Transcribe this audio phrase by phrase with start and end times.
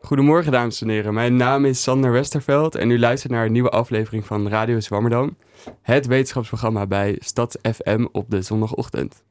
[0.00, 3.70] Goedemorgen dames en heren, mijn naam is Sander Westerveld en u luistert naar een nieuwe
[3.70, 5.36] aflevering van Radio Zwammerdam,
[5.82, 9.24] het wetenschapsprogramma bij Stad FM op de zondagochtend.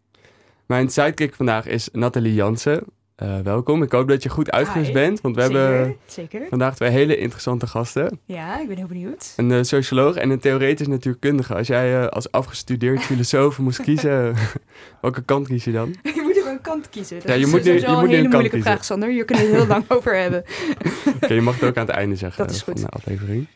[0.65, 2.83] Mijn sidekick vandaag is Nathalie Jansen.
[3.23, 6.45] Uh, welkom, ik hoop dat je goed uitgerust bent, want we zeker, hebben zeker.
[6.49, 8.19] vandaag twee hele interessante gasten.
[8.25, 9.33] Ja, ik ben heel benieuwd.
[9.35, 11.55] Een uh, socioloog en een theoretisch natuurkundige.
[11.55, 14.35] Als jij uh, als afgestudeerd filosoof moest kiezen,
[15.01, 15.95] welke kant kies je dan?
[16.63, 17.15] je een kant kiezen.
[17.19, 18.71] Dat ja, je is moet nu, je een moet hele een kant moeilijke kiezen.
[18.71, 19.25] vraag, Sander.
[19.25, 20.43] Kunnen we het heel lang over hebben.
[21.15, 22.81] okay, je mag het ook aan het einde zeggen Dat is van goed.
[22.81, 23.47] de aflevering.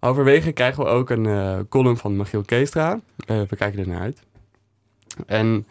[0.00, 3.00] Halverwege krijgen we ook een uh, column van Michiel Keestra.
[3.26, 4.22] Uh, we kijken er naar uit.
[5.26, 5.66] En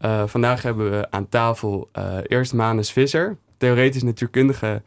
[0.00, 1.90] uh, vandaag hebben we aan tafel
[2.26, 4.82] eerst Manus Visser, theoretisch natuurkundige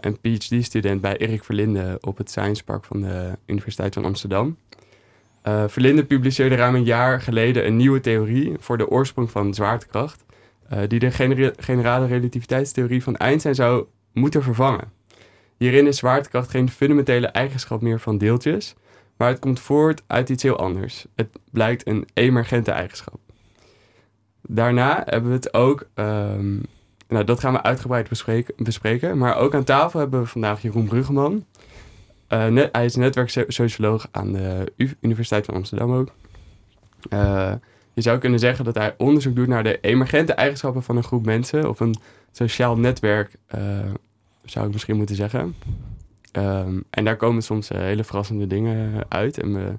[0.00, 4.56] en PhD-student bij Erik Verlinde op het Science Park van de Universiteit van Amsterdam.
[5.66, 10.24] Verlinde publiceerde ruim een jaar geleden een nieuwe theorie voor de oorsprong van zwaartekracht,
[10.88, 14.92] die de genera generale relativiteitstheorie van Einstein zou moeten vervangen.
[15.56, 18.74] Hierin is zwaartekracht geen fundamentele eigenschap meer van deeltjes,
[19.16, 21.06] maar het komt voort uit iets heel anders.
[21.14, 23.18] Het blijkt een emergente eigenschap.
[24.42, 26.62] Daarna hebben we het ook, um,
[27.08, 30.88] nou dat gaan we uitgebreid bespreken, bespreken, maar ook aan tafel hebben we vandaag Jeroen
[30.88, 31.44] Bruggeman.
[32.28, 36.08] Uh, net, hij is netwerksocioloog aan de Universiteit van Amsterdam ook.
[37.12, 37.52] Uh,
[37.92, 41.24] je zou kunnen zeggen dat hij onderzoek doet naar de emergente eigenschappen van een groep
[41.24, 41.94] mensen of een
[42.32, 43.60] sociaal netwerk, uh,
[44.44, 45.54] zou ik misschien moeten zeggen.
[46.32, 49.38] Um, en daar komen soms hele verrassende dingen uit.
[49.38, 49.72] En we,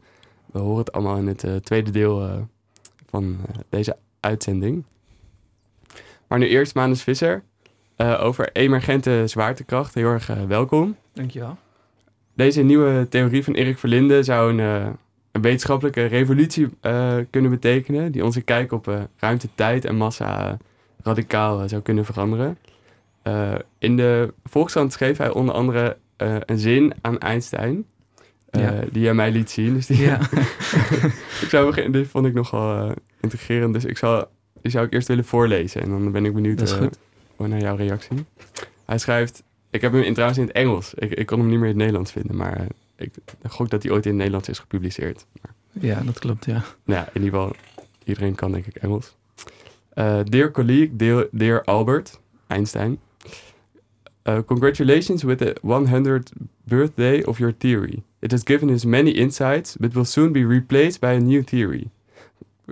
[0.45, 2.47] we horen het allemaal in het tweede deel
[3.09, 3.37] van
[3.69, 4.83] deze uitzending.
[6.27, 7.43] Maar nu eerst Manus Visser
[7.97, 9.93] over emergente zwaartekracht.
[9.93, 10.95] Heel erg welkom.
[11.13, 11.57] Dankjewel.
[12.33, 14.89] Deze nieuwe theorie van Erik Verlinde zou een, uh,
[15.31, 20.57] een wetenschappelijke revolutie uh, kunnen betekenen, die onze kijk op uh, ruimte, tijd en massa
[21.03, 22.57] radicaal zou kunnen veranderen.
[23.77, 25.97] in de Volkskrant schreef hij onder andere
[26.45, 27.85] een zin aan Einstein,
[28.51, 28.83] ja.
[28.91, 29.73] die hij mij liet zien.
[29.73, 30.19] Dus die, ja.
[31.43, 34.27] ik zou beginnen, dit vond ik nogal integrerend, dus ik zal,
[34.61, 36.59] die zou ik eerst willen voorlezen en dan ben ik benieuwd
[37.37, 38.25] naar jouw reactie.
[38.85, 39.43] Hij schrijft...
[39.69, 40.93] Ik heb hem trouwens in het Engels.
[40.93, 42.67] Ik, ik kon hem niet meer in het Nederlands vinden, maar
[43.01, 43.13] ik
[43.47, 45.25] gok dat hij ooit in het Nederlands is gepubliceerd.
[45.41, 45.53] Maar,
[45.83, 46.63] ja, dat klopt, ja.
[46.83, 47.55] Nou ja, in ieder geval,
[48.03, 49.15] iedereen kan denk ik Engels.
[49.95, 52.99] Uh, dear colleague, dear, dear Albert Einstein,
[54.25, 56.31] uh, congratulations with the 100th
[56.63, 58.03] birthday of your theory.
[58.19, 61.89] It has given us many insights, but will soon be replaced by a new theory.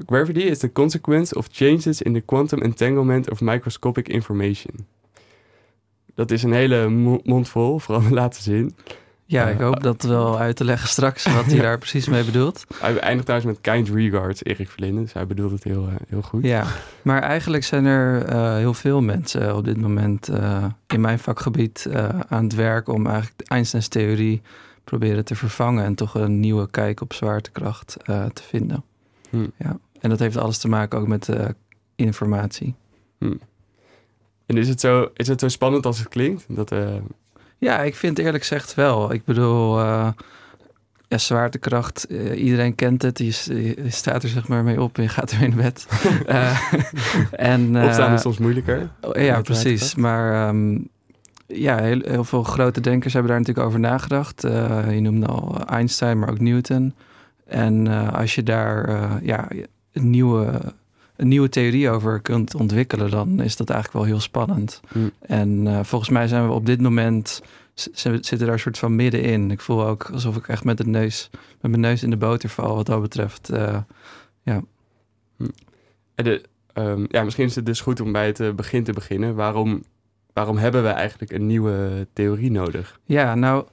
[0.06, 4.88] Gravity is the consequence of changes in the quantum entanglement of microscopic information.
[6.16, 6.90] Dat is een hele
[7.24, 8.76] mond vol, vooral de laatste zin.
[9.32, 12.24] Ja, ik hoop uh, dat wel uit te leggen straks wat hij daar precies mee
[12.24, 12.66] bedoelt.
[12.76, 15.02] Hij eindigt trouwens met kind regards, Erik Verlinde.
[15.02, 16.44] Dus hij bedoelt het heel, uh, heel goed.
[16.44, 16.66] Ja,
[17.02, 20.30] maar eigenlijk zijn er uh, heel veel mensen op dit moment
[20.88, 21.90] in mijn vakgebied
[22.28, 24.42] aan het werk om eigenlijk Einsteins theorie
[24.84, 28.84] proberen te vervangen en toch een nieuwe kijk op zwaartekracht te vinden.
[29.30, 29.48] Hm.
[29.58, 29.80] Ja.
[30.00, 31.30] En dat heeft alles te maken ook met
[31.96, 32.76] informatie.
[33.18, 33.36] Hm.
[34.46, 36.46] En is het, zo, is het zo spannend als het klinkt?
[36.48, 36.72] Dat.
[37.60, 39.14] Ja, ik vind eerlijk gezegd wel.
[39.14, 40.10] Ik bedoel, uh,
[41.08, 43.18] ja, zwaartekracht, uh, iedereen kent het.
[43.18, 45.88] Je, je, staat er zeg maar mee op en je gaat er in bed.
[47.32, 48.90] en, Opstaan is soms moeilijker.
[49.14, 49.96] ja, precies.
[49.96, 50.90] Maar um,
[51.48, 54.42] ja, heel, heel, veel grote denkers hebben daar natuurlijk over nagedacht.
[54.90, 56.94] je noemde al Einstein, maar ook Newton.
[57.46, 59.48] En als je daar ja,
[59.94, 60.74] een nieuwe
[61.20, 64.82] een nieuwe theorie over kunt ontwikkelen, dan is dat eigenlijk wel heel spannend.
[64.94, 65.12] Mm.
[65.20, 67.42] En uh, volgens mij zijn we op dit moment
[67.72, 69.52] zitten daar een soort van middenin.
[69.52, 71.30] Ik voel ook alsof ik echt met de neus,
[71.62, 73.52] met mijn neus in de boter val wat dat betreft.
[73.54, 73.78] Uh,
[74.44, 74.62] ja.
[75.38, 75.52] Mm.
[76.16, 76.44] De,
[76.74, 79.36] um, ja, misschien is het dus goed om bij het uh, begin te beginnen.
[79.36, 79.84] Waarom,
[80.34, 83.00] waarom hebben we eigenlijk een nieuwe theorie nodig?
[83.04, 83.66] Ja, nou,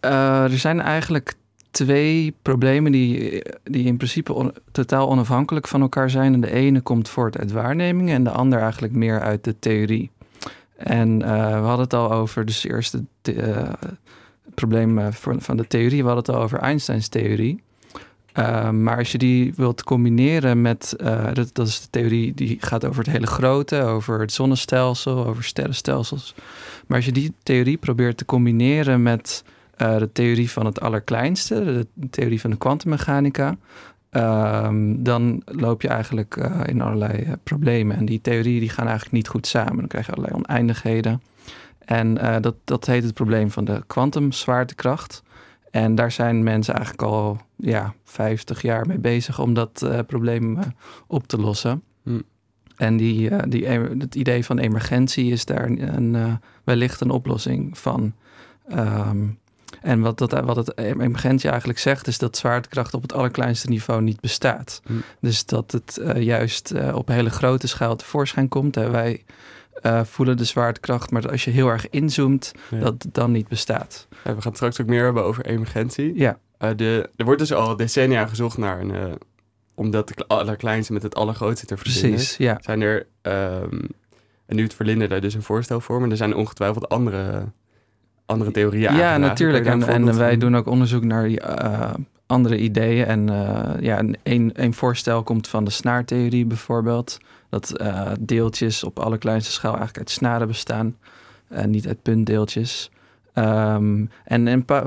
[0.00, 1.34] er zijn eigenlijk
[1.70, 6.34] twee problemen die, die in principe totaal onafhankelijk van elkaar zijn.
[6.34, 10.10] En de ene komt voort uit waarnemingen en de ander eigenlijk meer uit de theorie.
[10.76, 13.72] En uh, we hadden het al over, dus eerst het uh,
[14.54, 15.06] probleem uh,
[15.38, 17.62] van, de theorie, we hadden het al over Einsteins theorie.
[18.34, 20.94] Uh, maar als je die wilt combineren met,
[21.32, 25.44] dat, dat is de theorie die gaat over het hele grote, over het zonnestelsel, over
[25.44, 26.34] sterrenstelsels.
[26.86, 29.44] Maar als je die theorie probeert te combineren met
[29.82, 33.56] uh, de theorie van het allerkleinste, de theorie van de kwantummechanica,
[34.10, 37.96] um, dan loop je eigenlijk uh, in allerlei uh, problemen.
[37.96, 39.76] En die theorieën die gaan eigenlijk niet goed samen.
[39.76, 41.22] Dan krijg je allerlei oneindigheden.
[41.84, 45.22] En dat, dat heet het probleem van de kwantumzwaartekracht.
[45.70, 50.58] En daar zijn mensen eigenlijk al ja, 50 jaar mee bezig om dat probleem
[51.06, 51.82] op te lossen.
[52.02, 52.20] Hm.
[52.80, 56.32] En die, eh, die, het idee van emergentie is daar een, eh,
[56.64, 58.12] wellicht een oplossing van.
[58.68, 59.26] Ehm,
[59.82, 64.02] en wat, dat, wat het emergentie eigenlijk zegt, is dat zwaartekracht op het allerkleinste niveau
[64.02, 64.80] niet bestaat.
[64.86, 64.92] Hm.
[65.20, 68.76] Dus dat het eh, juist eh, op hele grote schaal tevoorschijn komt.
[68.76, 69.24] En wij
[69.82, 72.78] eh, voelen de zwaartekracht, maar als je heel erg inzoomt, Ja.
[72.78, 74.06] dat het dan niet bestaat.
[74.10, 76.12] Ja, we gaan het straks ook meer hebben over emergentie.
[76.18, 76.38] Ja,
[76.76, 78.94] de, er wordt dus al decennia gezocht naar een...
[78.94, 79.12] eh,
[79.74, 82.10] om dat de allerkleinste met het allergrootste te verbinden.
[82.10, 82.36] precies.
[82.36, 82.58] Ja.
[82.60, 83.06] Zijn er...
[83.22, 83.78] ehm,
[84.46, 86.00] en nu het daar dus een voorstel voor.
[86.00, 87.44] Maar er zijn ongetwijfeld andere,
[88.30, 89.66] andere theorieën Ja, natuurlijk.
[89.66, 91.94] En, en wij doen ook onderzoek naar die, eh,
[92.26, 93.04] andere ideeën.
[93.06, 97.18] En eh, ja, een- een, voorstel komt van de snaartheorie bijvoorbeeld.
[97.48, 100.96] Dat eh, deeltjes op allerkleinste schaal eigenlijk uit snaren bestaan.
[101.48, 102.90] En niet uit puntdeeltjes.
[103.32, 104.86] Ehm, en een paar,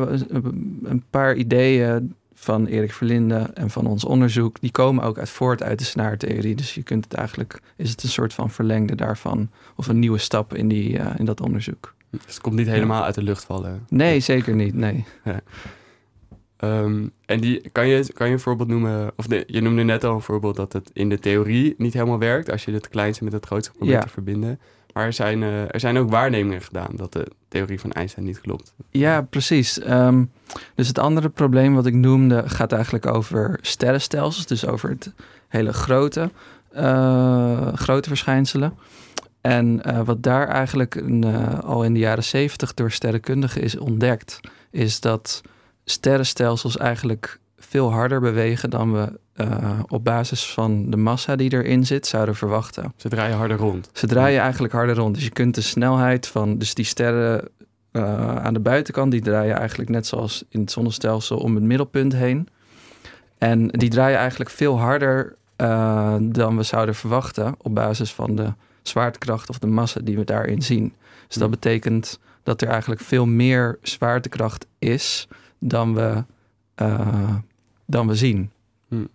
[0.84, 4.62] een paar ideeën van Erik Verlinde en van ons onderzoek...
[4.62, 6.56] die komen ook uit voort uit de snaartheorie.
[6.56, 7.60] Dus je kunt het eigenlijk...
[7.76, 9.50] is het een soort van verlengde daarvan...
[9.76, 11.94] of een nieuwe stap in, die, in dat onderzoek.
[12.26, 13.86] Dus het komt niet helemaal uit de lucht vallen.
[13.90, 14.74] Nee, zeker niet.
[14.74, 15.06] Nee.
[16.58, 19.12] Ehm, en die, kan, je, kan je een voorbeeld noemen?
[19.16, 22.52] Of je noemde net al een voorbeeld dat het in de theorie niet helemaal werkt.
[22.52, 24.04] Als je het kleinste met het grootste probeert Ja.
[24.06, 24.60] te verbinden.
[24.94, 28.42] Maar er zijn, eh, er zijn ook waarnemingen gedaan dat de theorie van Einstein niet
[28.42, 28.74] klopt.
[28.90, 29.80] Ja, precies.
[29.80, 30.24] Ehm,
[30.76, 34.46] dus het andere probleem wat ik noemde gaat eigenlijk over sterrenstelsels.
[34.46, 35.14] Dus over het
[35.48, 36.32] hele grote,
[36.72, 38.74] eh, grote verschijnselen.
[39.44, 43.78] En eh, wat daar eigenlijk een, eh, al in de jaren zeventig door sterrenkundigen is
[43.78, 44.40] ontdekt,
[44.72, 45.42] is dat
[45.86, 51.86] sterrenstelsels eigenlijk veel harder bewegen dan we eh, op basis van de massa die erin
[51.86, 52.94] zit zouden verwachten.
[52.96, 53.90] Ze draaien harder rond.
[53.94, 55.16] Ze draaien eigenlijk harder rond.
[55.16, 57.50] Dus je kunt de snelheid van dus die sterren
[58.44, 62.48] aan de buitenkant, die draaien eigenlijk net zoals in het zonnestelsel om het middelpunt heen.
[63.38, 65.36] En die draaien eigenlijk veel harder
[66.22, 68.54] dan we zouden verwachten op basis van de
[68.84, 70.94] zwaartekracht of de massa die we daarin zien.
[71.28, 71.52] Dus dat Hmm.
[71.52, 75.28] betekent dat er eigenlijk veel meer zwaartekracht is
[75.60, 76.24] dan we,
[76.76, 77.36] eh,
[77.86, 78.52] dan we zien.
[78.88, 79.08] Hmm.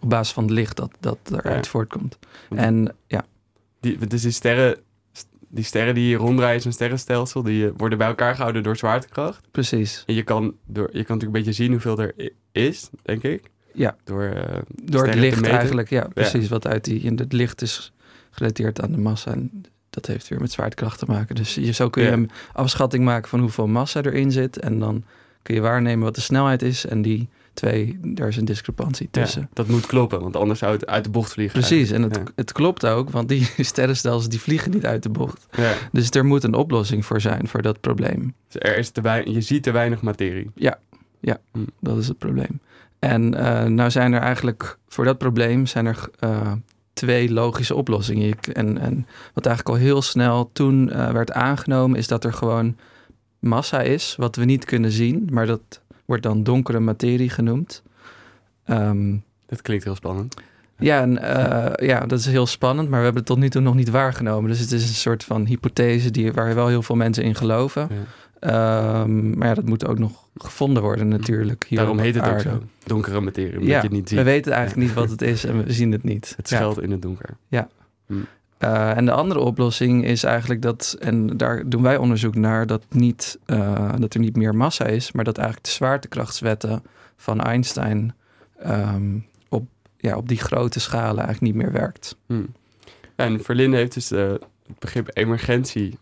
[0.00, 1.70] Op basis van het licht dat, dat eruit Ja.
[1.70, 2.18] voortkomt.
[2.54, 3.24] En ja,
[3.80, 4.76] Die, dus die sterren,
[5.48, 8.76] die sterren die hier ronddraaien in zo'n sterrenstelsel, die eh, worden bij elkaar gehouden door
[8.76, 9.50] zwaartekracht.
[9.50, 10.02] precies.
[10.06, 12.14] En je kan, door, je kan natuurlijk een beetje zien hoeveel er
[12.52, 13.50] is, denk ik.
[13.72, 13.96] Ja.
[14.04, 16.48] Door, eh, Door het licht eigenlijk, ja, precies.
[16.48, 17.92] Wat uit die, en het licht is
[18.36, 19.30] gerelateerd aan de massa.
[19.32, 21.34] En dat heeft weer met zwaartekracht te maken.
[21.34, 22.14] Dus je, zo kun je Ja.
[22.14, 24.58] een afschatting maken van hoeveel massa erin zit.
[24.58, 25.04] En dan
[25.42, 26.86] kun je waarnemen wat de snelheid is.
[26.86, 29.48] En die twee, daar is een discrepantie Ja, tussen.
[29.52, 31.58] dat moet kloppen, want anders zou het uit de bocht vliegen.
[31.60, 32.22] Precies, en het, Ja.
[32.34, 35.46] het klopt ook, want die sterrenstelsels die vliegen niet uit de bocht.
[35.50, 35.72] Ja.
[35.92, 38.34] Dus er moet een oplossing voor zijn voor dat probleem.
[38.48, 40.50] Dus er is te wei- je ziet te weinig materie.
[41.80, 42.60] Dat is het probleem.
[42.98, 46.52] En eh, nou zijn er eigenlijk voor dat probleem zijn er eh,
[46.96, 48.36] twee logische oplossingen.
[48.52, 52.76] En, en wat eigenlijk al heel snel toen eh, werd aangenomen, is dat er gewoon
[53.38, 57.82] massa is, wat we niet kunnen zien, maar dat wordt dan donkere materie genoemd.
[58.64, 59.16] Ehm,
[59.46, 60.34] Dat klinkt heel spannend.
[60.78, 63.62] ja, en, eh, ja, dat is heel spannend, maar we hebben het tot nu toe
[63.62, 64.50] nog niet waargenomen.
[64.50, 67.88] Dus het is een soort van hypothese die, waar wel heel veel mensen in geloven.
[67.90, 67.96] Ja.
[68.46, 71.64] Ehm, maar ja, dat moet ook nog gevonden worden natuurlijk.
[71.68, 72.62] Hier Daarom heet het ook zo.
[72.84, 74.18] Donkere materie, omdat Ja, je het niet ziet.
[74.18, 76.34] We weten eigenlijk niet wat het is en we zien het niet.
[76.36, 76.56] Het Ja.
[76.56, 77.36] schuilt in het donker.
[78.58, 82.84] Eh, en de andere oplossing is eigenlijk dat, en daar doen wij onderzoek naar, dat,
[82.90, 86.82] niet, eh, dat er niet meer massa is, maar dat eigenlijk de zwaartekrachtswetten
[87.16, 88.14] van Einstein
[88.58, 92.16] ehm, op, ja, op die grote schalen eigenlijk niet meer werkt.
[92.26, 92.34] Hm.
[93.16, 94.28] Ja, en Verlinde heeft dus eh,
[94.66, 95.98] het begrip emergentie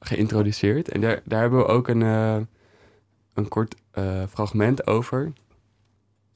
[0.00, 0.88] geïntroduceerd.
[0.88, 2.36] En daar, daar hebben we ook een, eh,
[3.34, 5.32] een kort eh, fragment over.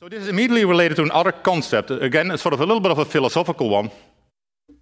[0.01, 1.91] So this is immediately related to another concept.
[1.91, 3.91] Again, it's sort of a little bit of a philosophical one.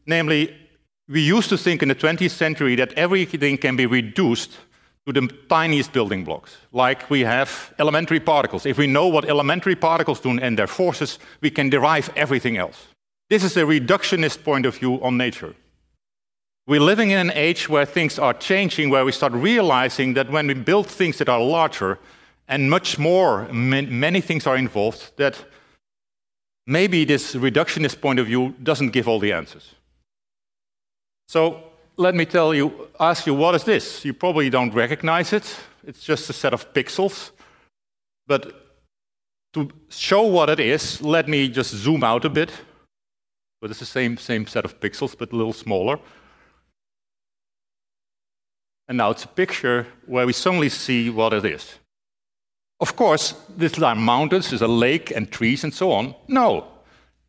[0.05, 0.57] Namely,
[1.05, 4.59] we used to think in the 20th century that everything can be reduced
[5.05, 6.57] to the tiniest building blocks.
[6.73, 8.65] Like we have elementary particles.
[8.65, 12.89] If we know what elementary particles do and their forces, we can derive everything else.
[13.29, 15.55] This is a reductionist point of view on nature.
[16.71, 20.47] We're living in an age where things are changing, where we start realizing that when
[20.47, 21.99] we build things that are larger
[22.47, 25.45] and much more, many things are involved, that
[26.69, 29.75] maybe this reductionist point of view doesn't give all the answers.
[31.27, 31.61] So
[31.97, 34.05] let me tell you, ask you, what is this?
[34.05, 35.53] You probably don't recognize it.
[35.85, 37.33] It's just a set of pixels.
[38.29, 38.55] But
[39.55, 42.53] to show what it is, let me just zoom out a bit.
[43.61, 45.99] But it's the same, same set of pixels, but a little smaller.
[48.91, 51.79] And now it's a picture where we suddenly see what it is.
[52.81, 56.17] Of course, these are mountains, there's a lake and trees and so on.
[56.27, 56.67] No,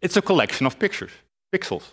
[0.01, 1.11] it's a collection of pictures,
[1.53, 1.83] pixels.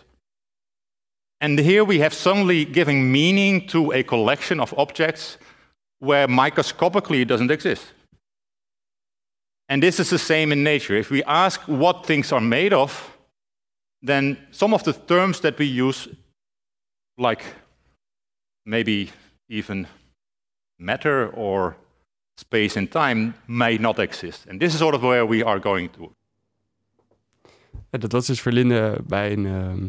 [1.39, 5.37] And here we have suddenly giving meaning to a collection of objects
[5.99, 7.83] where microscopically it doesn't exist.
[9.67, 10.95] And this is the same in nature.
[10.95, 13.15] If we ask what things are made of,
[14.01, 16.07] then some of the terms that we use,
[17.19, 17.45] like
[18.65, 19.11] maybe
[19.49, 19.87] even
[20.75, 21.75] matter or
[22.35, 24.45] space and time, may not exist.
[24.49, 26.11] And this is sort of where we are going to.
[27.89, 29.45] Dat was dus Verlinde bij een...
[29.45, 29.87] ehm,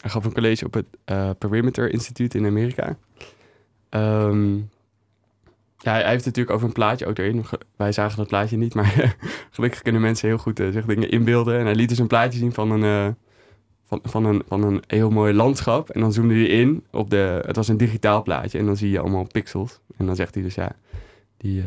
[0.00, 2.96] hij gaf een college op het eh, Perimeter Instituut in Amerika.
[3.88, 4.56] Ehm,
[5.78, 7.44] ja, hij heeft natuurlijk over een plaatje ook erin.
[7.46, 9.16] Ge- Wij zagen dat plaatje niet, maar
[9.50, 11.58] gelukkig kunnen mensen heel goed eh, zich dingen inbeelden.
[11.58, 13.14] En hij liet dus een plaatje zien van een, eh,
[13.88, 15.90] van, van, een, van een heel mooi landschap.
[15.90, 17.42] En dan zoomde hij in op de...
[17.46, 19.80] Het was een digitaal plaatje en dan zie je allemaal pixels.
[19.96, 20.72] En dan zegt hij dus ja,
[21.36, 21.60] die...
[21.60, 21.66] eh,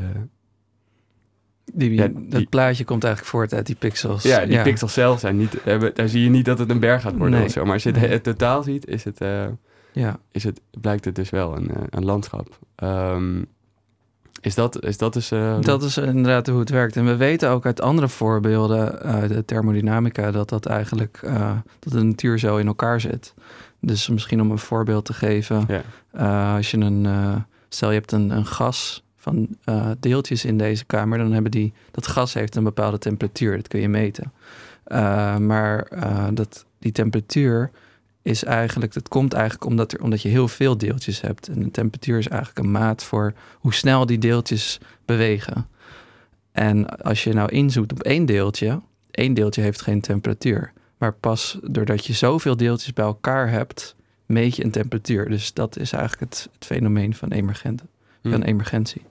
[1.73, 4.23] Die, Ja, dat plaatje komt eigenlijk voort uit die pixels.
[4.23, 5.57] Ja, die pixels zelf zijn niet...
[5.63, 7.45] hebben- Daar zie je niet dat het een berg gaat worden Nee.
[7.45, 7.63] of zo.
[7.63, 9.45] Maar als je het, totaal ziet, is het, eh,
[9.91, 10.19] Ja.
[10.31, 12.59] is het, blijkt het dus wel een, eh, een landschap.
[12.75, 13.41] Ehm,
[14.41, 15.31] is, dat, is dat dus...
[15.31, 16.95] eh, Dat is inderdaad hoe het werkt.
[16.95, 21.93] En we weten ook uit andere voorbeelden uit de thermodynamica dat dat eigenlijk eh, dat
[21.93, 23.33] de natuur zo in elkaar zit.
[23.79, 25.81] Dus misschien om een voorbeeld te geven, Ja.
[26.12, 27.07] eh, als je een
[27.69, 29.48] stel je hebt een, een gas van
[30.00, 33.55] deeltjes in deze kamer, dan hebben die dat gas heeft een bepaalde temperatuur.
[33.55, 34.31] Dat kun je meten.
[35.48, 35.88] Maar
[36.33, 37.71] dat, die temperatuur
[38.21, 41.47] is eigenlijk, dat komt eigenlijk omdat, er, omdat je heel veel deeltjes hebt.
[41.47, 45.67] En de temperatuur is eigenlijk een maat voor hoe snel die deeltjes bewegen.
[46.51, 50.73] En als je nou inzoekt op één deeltje, één deeltje heeft geen temperatuur.
[50.97, 55.29] Maar pas doordat je zoveel deeltjes bij elkaar hebt, meet je een temperatuur.
[55.29, 58.29] Dus dat is eigenlijk het, het fenomeen van, hm.
[58.29, 59.01] van emergentie.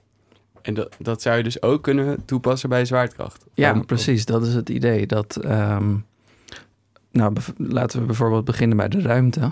[0.61, 3.45] En dat, dat zou je dus ook kunnen toepassen bij zwaartekracht?
[3.53, 4.25] Ja, precies.
[4.25, 5.07] Dat is het idee.
[5.07, 5.95] Dat, ehm,
[7.11, 9.51] nou, laten we bijvoorbeeld beginnen bij de ruimte.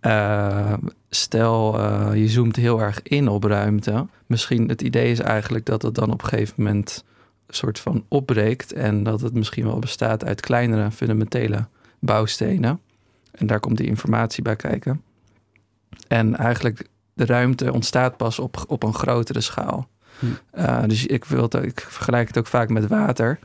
[0.00, 0.72] Eh,
[1.08, 4.06] stel, eh, je zoomt heel erg in op ruimte.
[4.26, 7.04] Misschien het idee is eigenlijk dat het dan op een gegeven moment
[7.46, 8.72] een soort van opbreekt.
[8.72, 11.66] En dat het misschien wel bestaat uit kleinere fundamentele
[11.98, 12.80] bouwstenen.
[13.30, 15.02] En daar komt die informatie bij kijken.
[16.08, 19.88] En eigenlijk de ruimte ontstaat pas op, op een grotere schaal.
[20.18, 20.26] Hm.
[20.58, 23.38] Uh, dus ik, wil het, ik vergelijk het ook vaak met water.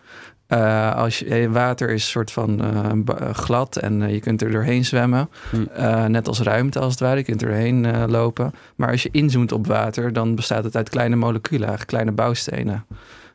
[0.47, 4.41] Uh, als je, eh, water is een soort van uh, glad en uh, je kunt
[4.41, 5.29] er doorheen zwemmen.
[5.49, 5.65] Hm.
[5.77, 8.53] Uh, net als ruimte als het ware, je kunt er doorheen uh, lopen.
[8.75, 12.85] Maar als je inzoomt op water, dan bestaat het uit kleine moleculen, eigenlijk kleine bouwstenen.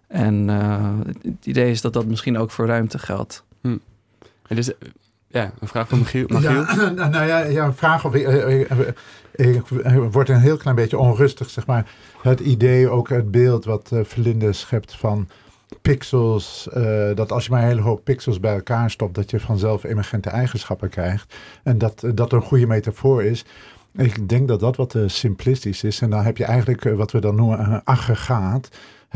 [0.08, 0.88] En uh,
[1.22, 3.44] het idee is dat dat misschien ook voor ruimte geldt.
[3.60, 3.76] Hm.
[4.46, 4.70] En dus,
[5.26, 6.26] ja, een vraag van Michiel.
[6.28, 6.50] Michiel?
[6.50, 8.68] Ja, nou ja, ja, een vraag of ik, ik,
[9.32, 9.62] ik, ik
[10.10, 11.90] word een heel klein beetje onrustig, zeg maar.
[12.22, 15.28] Het idee, ook het beeld wat uh, Verlinde schept van
[15.82, 19.40] pixels, uh, dat als je maar een hele hoop pixels bij elkaar stopt, dat je
[19.40, 21.34] vanzelf emergente eigenschappen krijgt.
[21.62, 23.44] En dat uh, dat een goede metafoor is.
[23.96, 26.00] Ik denk dat dat wat uh, simplistisch is.
[26.00, 28.68] En dan heb je eigenlijk wat we dan noemen een aggregaat.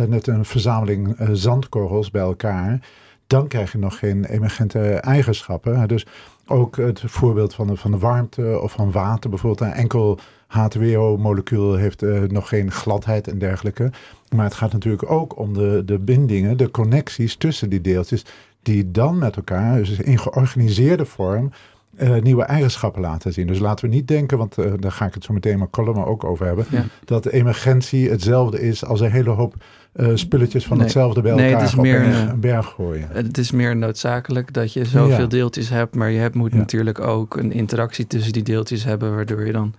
[0.09, 2.88] Net een verzameling zandkorrels bij elkaar.
[3.26, 5.88] Dan krijg je nog geen emergente eigenschappen.
[5.88, 6.06] Dus
[6.47, 9.30] ook het voorbeeld van de, van de warmte of van water.
[9.30, 10.18] Bijvoorbeeld een enkel
[10.49, 13.90] H2O-molecuul heeft nog geen gladheid en dergelijke.
[14.35, 18.25] Maar het gaat natuurlijk ook om de, de bindingen, de connecties tussen die deeltjes.
[18.62, 21.53] Die dan met elkaar, dus in georganiseerde vorm,
[22.00, 23.47] uh, nieuwe eigenschappen laten zien.
[23.47, 26.05] Dus laten we niet denken, want uh, daar ga ik het zo meteen mijn column
[26.05, 26.67] ook over hebben.
[26.71, 26.85] Ja.
[27.05, 29.55] Dat emergentie hetzelfde is als een hele hoop
[29.97, 30.85] uh, spulletjes van nee.
[30.87, 33.09] hetzelfde bij nee, elkaar het is meer een, een, een berg gooien.
[33.12, 35.26] Het is meer noodzakelijk dat je zoveel Ja.
[35.26, 36.57] deeltjes hebt, maar je hebt, moet Ja.
[36.57, 39.75] natuurlijk ook een interactie tussen die deeltjes hebben, waardoor je dan,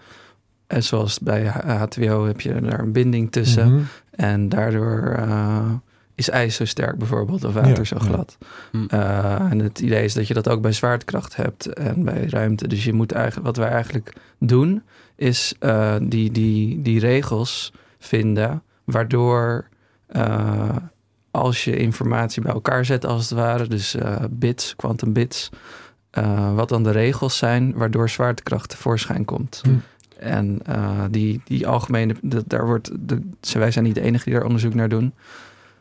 [0.68, 3.74] en zoals bij H- H2O heb je daar een binding tussen.
[3.74, 3.84] Mhm.
[4.12, 5.72] En daardoor uh,
[6.16, 8.38] is ijs zo sterk bijvoorbeeld, of water Ja, zo glad.
[8.72, 8.86] Hm.
[8.94, 12.68] Uh, en het idee is dat je dat ook bij zwaartekracht hebt en bij ruimte.
[12.68, 14.84] Dus je moet eigenlijk, wat wij eigenlijk doen,
[15.16, 19.68] is uh, die, die, die regels vinden, waardoor
[20.16, 20.76] uh,
[21.32, 25.50] als je informatie bij elkaar zet als het ware, dus uh, bits, quantum bits,
[26.18, 29.62] uh, wat dan de regels zijn waardoor zwaartekracht tevoorschijn komt.
[29.64, 29.70] Hm.
[30.18, 33.22] En uh, die, die algemene, de, daar wordt, de,
[33.54, 35.14] wij zijn niet de enige die daar onderzoek naar doen.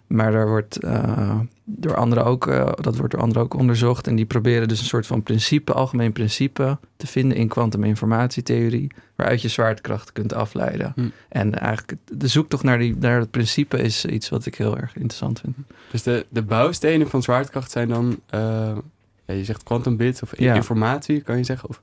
[0.07, 4.07] Maar daar wordt uh, door anderen ook, uh, dat wordt door anderen ook onderzocht.
[4.07, 8.91] En die proberen dus een soort van principe, algemeen principe te vinden in kwantuminformatietheorie.
[9.17, 10.93] Waaruit je zwaartekracht kunt afleiden.
[10.95, 11.09] Hm.
[11.29, 14.95] En eigenlijk de zoektocht naar, die, naar dat principe is iets wat ik heel erg
[14.95, 15.57] interessant vind.
[15.91, 20.55] Dus de, de bouwstenen van zwaartekracht zijn dan, ja, je zegt quantum bits of Ja.
[20.55, 21.69] informatie, kan je zeggen?
[21.69, 21.81] Of,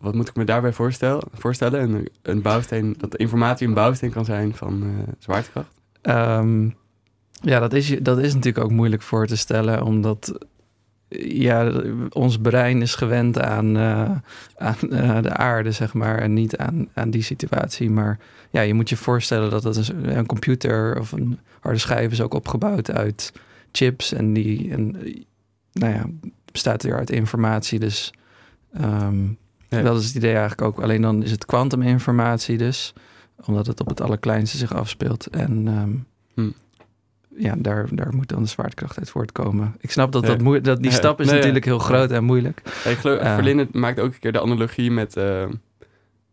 [0.00, 1.22] wat, moet ik me daarbij voorstellen?
[1.32, 1.82] voorstellen?
[1.82, 5.68] Een, een bouwsteen, dat informatie een bouwsteen kan zijn van uh, zwaartekracht?
[6.02, 6.74] Um,
[7.30, 10.38] ja, dat is, dat is natuurlijk ook moeilijk voor te stellen, omdat
[11.18, 14.10] ja, ons brein is gewend aan, eh,
[14.56, 17.90] aan eh, de aarde, zeg maar, en niet aan, aan die situatie.
[17.90, 18.18] Maar
[18.50, 22.34] ja, je moet je voorstellen dat het een, computer of een harde schijf is ook
[22.34, 23.32] opgebouwd uit
[23.72, 24.90] chips en die, en,
[25.72, 26.06] nou ja,
[26.52, 27.78] bestaat weer uit informatie.
[27.78, 28.12] Dus
[28.72, 29.26] ehm,
[29.76, 29.82] Ja.
[29.82, 30.80] dat is het idee eigenlijk ook.
[30.82, 32.92] Alleen dan is het kwantuminformatie dus,
[33.44, 35.26] omdat het op het allerkleinste zich afspeelt.
[35.26, 35.90] En ehm,
[36.34, 36.50] Hm.
[37.42, 39.74] ja, daar, daar moet dan de zwaartekracht uit voortkomen.
[39.80, 40.28] Ik snap dat, Ja.
[40.28, 42.62] dat, moe- dat die stap is nee, natuurlijk heel groot en moeilijk.
[42.84, 43.18] Ik geloof.
[43.20, 45.44] Verlinde maakt ook een keer de analogie met eh,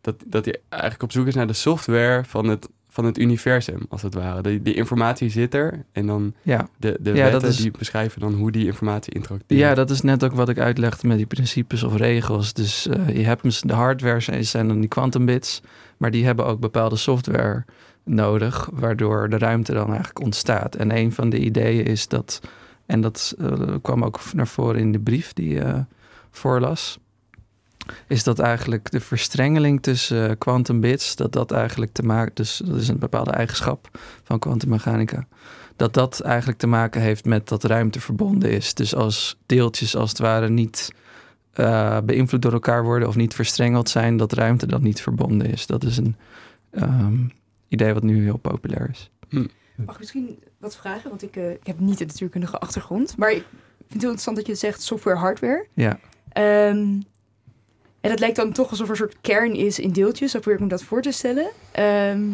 [0.02, 3.86] dat, dat hij eigenlijk op zoek is naar de software van het, van het universum,
[3.90, 4.42] als het ware.
[4.42, 6.68] Die, die informatie zit er en dan Ja.
[6.78, 9.60] de, de Ja, wetten is- die beschrijven dan hoe die informatie interacteert.
[9.60, 12.54] Ja, dat is net ook wat ik uitlegde met die principes of regels.
[12.54, 15.62] Dus eh, je hebt de hardware zijn, zijn dan die quantum bits,
[15.98, 17.66] maar die hebben ook bepaalde software
[18.04, 20.76] nodig, waardoor de ruimte dan eigenlijk ontstaat.
[20.76, 22.42] En een van de ideeën is dat,
[22.86, 25.86] en dat eh, kwam ook naar voren in de brief die je
[26.32, 27.00] voorlas,
[28.08, 32.62] is dat eigenlijk de verstrengeling tussen eh, quantum bits, dat dat eigenlijk te maken, dus
[32.66, 35.28] dat is een bepaalde eigenschap van kwantummechanica,
[35.76, 38.74] dat dat eigenlijk te maken heeft met dat ruimte verbonden is.
[38.74, 40.94] Dus als deeltjes als het ware niet
[41.54, 45.66] eh, beïnvloed door elkaar worden of niet verstrengeld zijn, dat ruimte dan niet verbonden is.
[45.66, 46.16] Dat is een
[46.72, 47.18] ehm,
[47.68, 49.10] idee wat nu heel populair is.
[49.76, 51.10] Mag ik misschien wat vragen?
[51.10, 53.18] Want ik, eh, ik heb niet de natuurkundige achtergrond.
[53.18, 53.46] Maar ik
[53.78, 55.68] vind het heel interessant dat je zegt software, hardware.
[55.74, 56.00] Ja,
[56.32, 57.00] Ehm,
[58.02, 60.32] en dat lijkt dan toch alsof er een soort kern is in deeltjes.
[60.32, 61.52] Zo probeer ik me dat voor te stellen.
[61.72, 62.30] Ehm,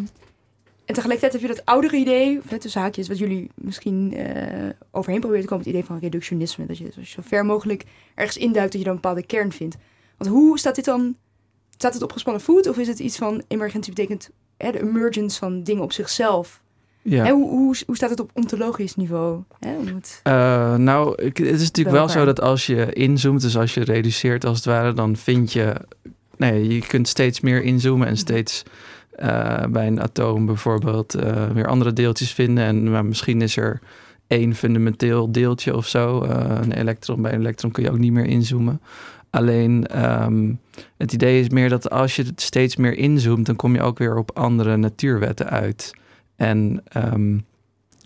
[0.86, 5.20] en tegelijkertijd heb je dat oudere idee, net tussen haakjes, wat jullie misschien eh, overheen
[5.20, 6.66] proberen te komen, het idee van reductionisme.
[6.66, 7.84] Dat je zo ver mogelijk
[8.16, 9.78] ergens induikt, dat je dan een bepaalde kern vindt.
[10.18, 11.16] Want hoe staat dit dan?
[11.70, 12.68] Staat het op gespannen voet?
[12.68, 16.62] Of is het iets van emergentie betekent hè, de emergence van dingen op zichzelf?
[17.10, 17.24] Ja.
[17.24, 19.44] Hè, hoe, hoe, hoe staat het op ontologisch niveau?
[19.60, 20.20] Hè, het...
[20.24, 24.46] Eh, nou, het is natuurlijk wel zo dat als je inzoomt, dus als je reduceert
[24.46, 25.76] als het ware, dan vind je,
[26.38, 28.64] nee, je kunt steeds meer inzoomen en steeds
[29.12, 32.64] eh, bij een atoom bijvoorbeeld eh, weer andere deeltjes vinden.
[32.64, 33.80] En maar misschien is er
[34.28, 36.24] één fundamenteel deeltje of zo.
[36.24, 38.82] een elektron, bij een elektron kun je ook niet meer inzoomen.
[39.30, 40.54] Alleen ehm,
[40.98, 44.16] het idee is meer dat als je steeds meer inzoomt, dan kom je ook weer
[44.16, 45.94] op andere natuurwetten uit.
[46.38, 47.38] En ehm,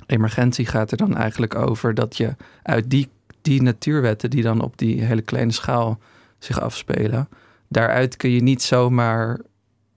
[0.06, 3.10] emergentie gaat er dan eigenlijk over dat je uit die,
[3.42, 6.00] die natuurwetten die dan op die hele kleine schaal
[6.38, 7.30] zich afspelen,
[7.68, 9.40] daaruit kun je niet zomaar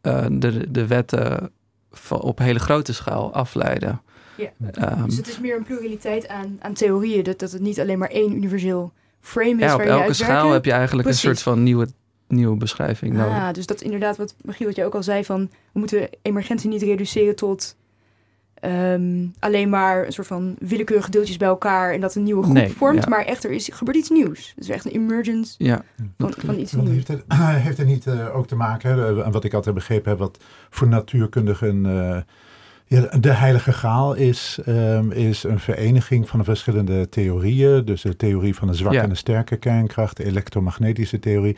[0.00, 1.50] eh, de, de wetten
[2.08, 4.02] op hele grote schaal afleiden.
[4.36, 4.50] Ja.
[4.72, 7.22] Ehm, Dus het is meer een pluraliteit aan, aan theorieën.
[7.22, 10.52] Dat, dat het niet alleen maar één universeel frame is ja, op waar elke schaal
[10.52, 11.24] heb je eigenlijk Precies.
[11.24, 11.88] een soort van nieuwe,
[12.28, 13.34] nieuwe beschrijving nodig.
[13.34, 15.50] Ah, dus dat is inderdaad wat Michiel, wat jij ook al zei van...
[15.72, 17.76] we moeten emergentie niet reduceren tot
[18.64, 21.92] ehm, alleen maar een soort van willekeurige deeltjes bij elkaar...
[21.92, 23.02] en dat een nieuwe groep Nee, vormt.
[23.02, 23.08] ja.
[23.08, 24.52] Maar echt, er is, gebeurt iets nieuws.
[24.56, 25.82] Dus echt een emergence Ja,
[26.18, 26.88] van, van iets nieuws.
[26.88, 27.24] heeft het,
[27.66, 30.38] heeft het niet eh, ook te maken, hè, en wat ik altijd begrepen heb, wat
[30.70, 32.16] voor natuurkundigen eh,
[32.86, 37.84] ja, de heilige graal is, ehm, is een vereniging van de verschillende theorieën.
[37.84, 39.02] Dus de theorie van de zwakke Ja.
[39.02, 41.56] en de sterke kernkracht, de elektromagnetische theorie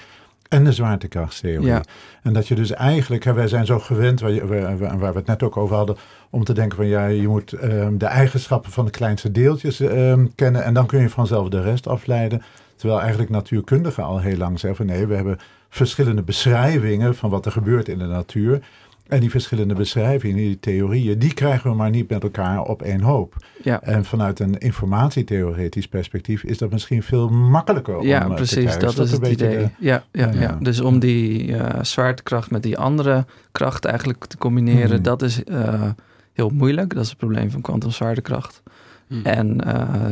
[0.49, 1.67] en de zwaartekrachtstheorie.
[1.67, 1.83] Ja.
[2.23, 5.57] En dat je dus eigenlijk, hè, wij zijn zo gewend, waar we het net ook
[5.57, 5.97] over hadden,
[6.31, 10.27] om te denken van ja, je moet ehm, de eigenschappen van de kleinste deeltjes ehm,
[10.35, 12.43] kennen en dan kun je vanzelf de rest afleiden.
[12.77, 17.47] Terwijl eigenlijk natuurkundigen al heel lang zeggen van nee, we hebben verschillende beschrijvingen van wat
[17.47, 18.61] er gebeurt in de natuur.
[19.09, 23.01] En die verschillende beschrijvingen, die theorieën, die krijgen we maar niet met elkaar op één
[23.01, 23.35] hoop.
[23.63, 23.83] ja.
[23.83, 28.57] En vanuit een informatietheoretisch perspectief is dat misschien veel makkelijker om Ja, eh, te precies.
[28.59, 28.81] krijgen.
[28.81, 29.57] Dat Is dat is het idee.
[29.59, 30.41] de- Ja, ja, Ja.
[30.41, 30.59] ja.
[30.61, 35.03] Dus om die eh, zwaartekracht met die andere kracht eigenlijk te combineren, Hmm.
[35.03, 35.91] dat is eh,
[36.33, 36.95] heel moeilijk.
[36.95, 38.63] Dat is het probleem van kwantumzwaartekracht.
[39.09, 39.21] Hm.
[39.27, 39.61] En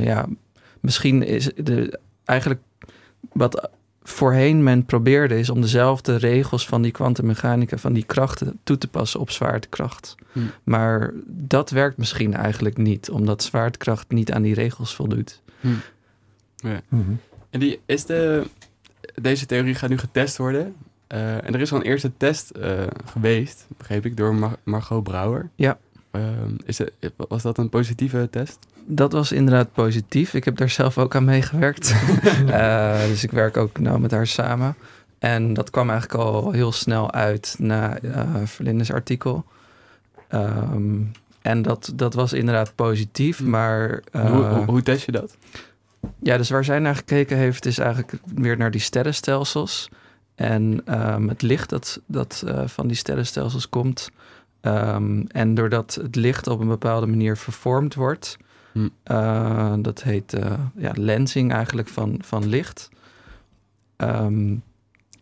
[0.00, 0.26] ja,
[0.80, 2.60] misschien is de, eigenlijk
[3.32, 3.70] wat
[4.04, 8.88] voorheen men probeerde is om dezelfde regels van die kwantummechanica, van die krachten toe te
[8.88, 10.14] passen op zwaartekracht.
[10.32, 10.40] Hm.
[10.64, 15.42] Maar dat werkt misschien eigenlijk niet, omdat zwaartekracht niet aan die regels voldoet.
[16.88, 17.12] Mhm.
[17.50, 18.44] En die is de,
[19.14, 20.74] deze theorie gaat nu getest worden.
[21.06, 25.02] Eh, en er is al een eerste test eh, geweest, begreep ik, door Mar- Margot
[25.02, 25.50] Brouwer.
[25.54, 25.78] Ja.
[26.14, 28.58] Ehm, is het, was dat een positieve test?
[28.86, 30.34] Dat was inderdaad positief.
[30.34, 31.94] Ik heb daar zelf ook aan meegewerkt.
[32.46, 34.76] Eh, dus ik werk ook nou met haar samen.
[35.18, 39.44] En dat kwam eigenlijk al heel snel uit na eh Verlindes artikel.
[40.28, 41.00] Ehm,
[41.42, 43.50] en dat, dat was inderdaad positief, Hm.
[43.50, 44.02] maar...
[44.12, 45.36] eh, hoe, hoe, hoe test je dat?
[46.22, 49.88] ja, dus waar zij naar gekeken heeft, is eigenlijk weer naar die sterrenstelsels.
[50.34, 54.08] En ehm, het licht dat, dat eh, van die sterrenstelsels komt.
[54.64, 58.36] Ehm, en doordat het licht op een bepaalde manier vervormd wordt,
[58.74, 58.88] Hm.
[59.02, 62.90] Eh, dat heet eh, ja, lensing eigenlijk van, van licht.
[63.96, 64.56] Ehm,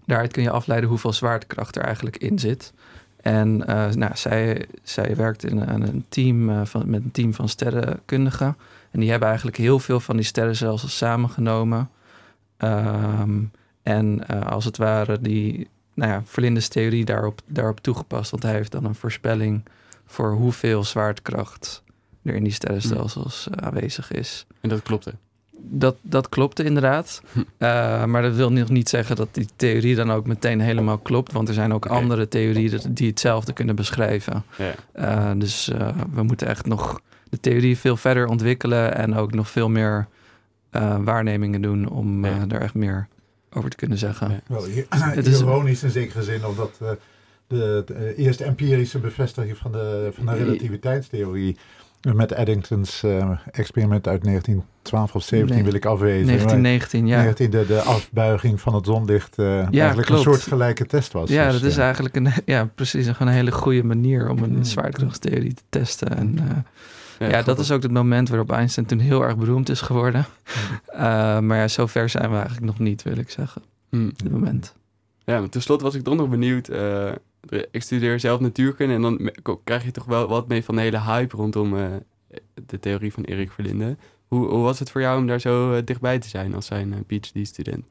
[0.05, 2.73] daaruit kun je afleiden hoeveel zwaartekracht er eigenlijk in zit.
[3.17, 7.49] En eh, nou, zij, zij werkt in, aan een team, van, met een team van
[7.49, 8.57] sterrenkundigen.
[8.91, 11.91] En die hebben eigenlijk heel veel van die sterrenstelsels samengenomen.
[12.57, 13.43] Ehm,
[13.83, 18.31] en als het ware die nou ja, Verlindes theorie daarop, daarop toegepast.
[18.31, 19.63] Want hij heeft dan een voorspelling
[20.07, 21.83] voor hoeveel zwaartekracht
[22.23, 24.47] er in die sterrenstelsels eh, aanwezig is.
[24.61, 25.15] En dat klopte.
[25.65, 27.23] Dat, dat klopte inderdaad.
[27.33, 27.39] Hm.
[27.59, 31.33] Eh, maar dat wil nog niet zeggen dat die theorie dan ook meteen helemaal klopt.
[31.33, 34.45] Want er zijn ook andere theorieën die hetzelfde kunnen beschrijven.
[34.59, 34.75] Ja.
[34.93, 35.71] Eh, dus
[36.13, 38.95] we moeten echt nog de theorie veel verder ontwikkelen.
[38.95, 40.07] En ook nog veel meer
[41.01, 42.47] waarnemingen doen om Ja.
[42.47, 43.09] daar echt meer
[43.55, 44.31] over te kunnen zeggen.
[44.31, 44.41] Ja.
[44.47, 46.89] Wel, hier- Het is- ironisch in zekere zin, omdat eh,
[47.47, 51.57] de, de eerste empirische bevestiging van de, van de relativiteitstheorie
[52.15, 56.27] met Eddington's eh, experiment uit 1912 of 17 Nee, wil ik afwezen.
[56.27, 57.17] 1919, ja.
[57.23, 60.11] 19, de, de afbuiging van het zonlicht eh eigenlijk klopt.
[60.11, 61.31] een soortgelijke test was.
[61.31, 64.43] Ja, Dus, dat is eigenlijk een, ja, precies, een, gewoon een hele goede manier om
[64.43, 64.65] een Mm.
[64.65, 66.17] zwaartekrachtstheorie te testen.
[66.17, 66.39] En
[67.31, 70.25] ja, dat is ook het moment waarop Einstein toen heel erg beroemd is geworden.
[70.93, 74.07] Eh, maar ja, zover zijn we eigenlijk nog niet, wil ik zeggen, Hm.
[74.09, 74.75] op dit moment.
[75.25, 76.69] Ja, maar tenslotte was ik toch nog benieuwd.
[76.69, 77.13] eh,
[77.71, 79.31] ik studeer zelf natuurkunde en dan
[79.65, 81.85] krijg je toch wel wat mee van de hele hype rondom eh,
[82.67, 83.97] de theorie van Erik Verlinde.
[84.29, 87.85] Hoe, hoe was het voor jou om daar zo dichtbij te zijn als zijn PhD-student?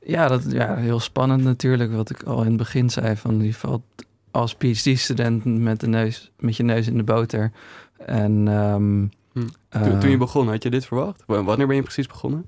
[0.00, 3.16] Ja, dat, ja, heel spannend natuurlijk, wat ik al in het begin zei.
[3.16, 3.82] Van je valt
[4.30, 7.52] als PhD-student met, de neus, met je neus in de boter.
[8.06, 9.46] En, ehm, Hm.
[9.68, 11.22] eh, Toen, toen je begon, had je dit verwacht?
[11.26, 12.46] Wanneer ben je precies begonnen?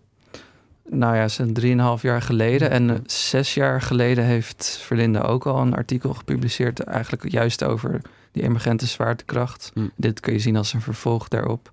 [0.91, 2.71] Nou ja, zo'n drieënhalf jaar geleden.
[2.71, 6.81] En zes jaar geleden heeft Verlinde ook al een artikel gepubliceerd.
[6.81, 8.01] Eigenlijk juist over
[8.33, 9.71] die emergente zwaartekracht.
[9.75, 9.87] Hm.
[9.97, 11.71] Dit kun je zien als een vervolg daarop.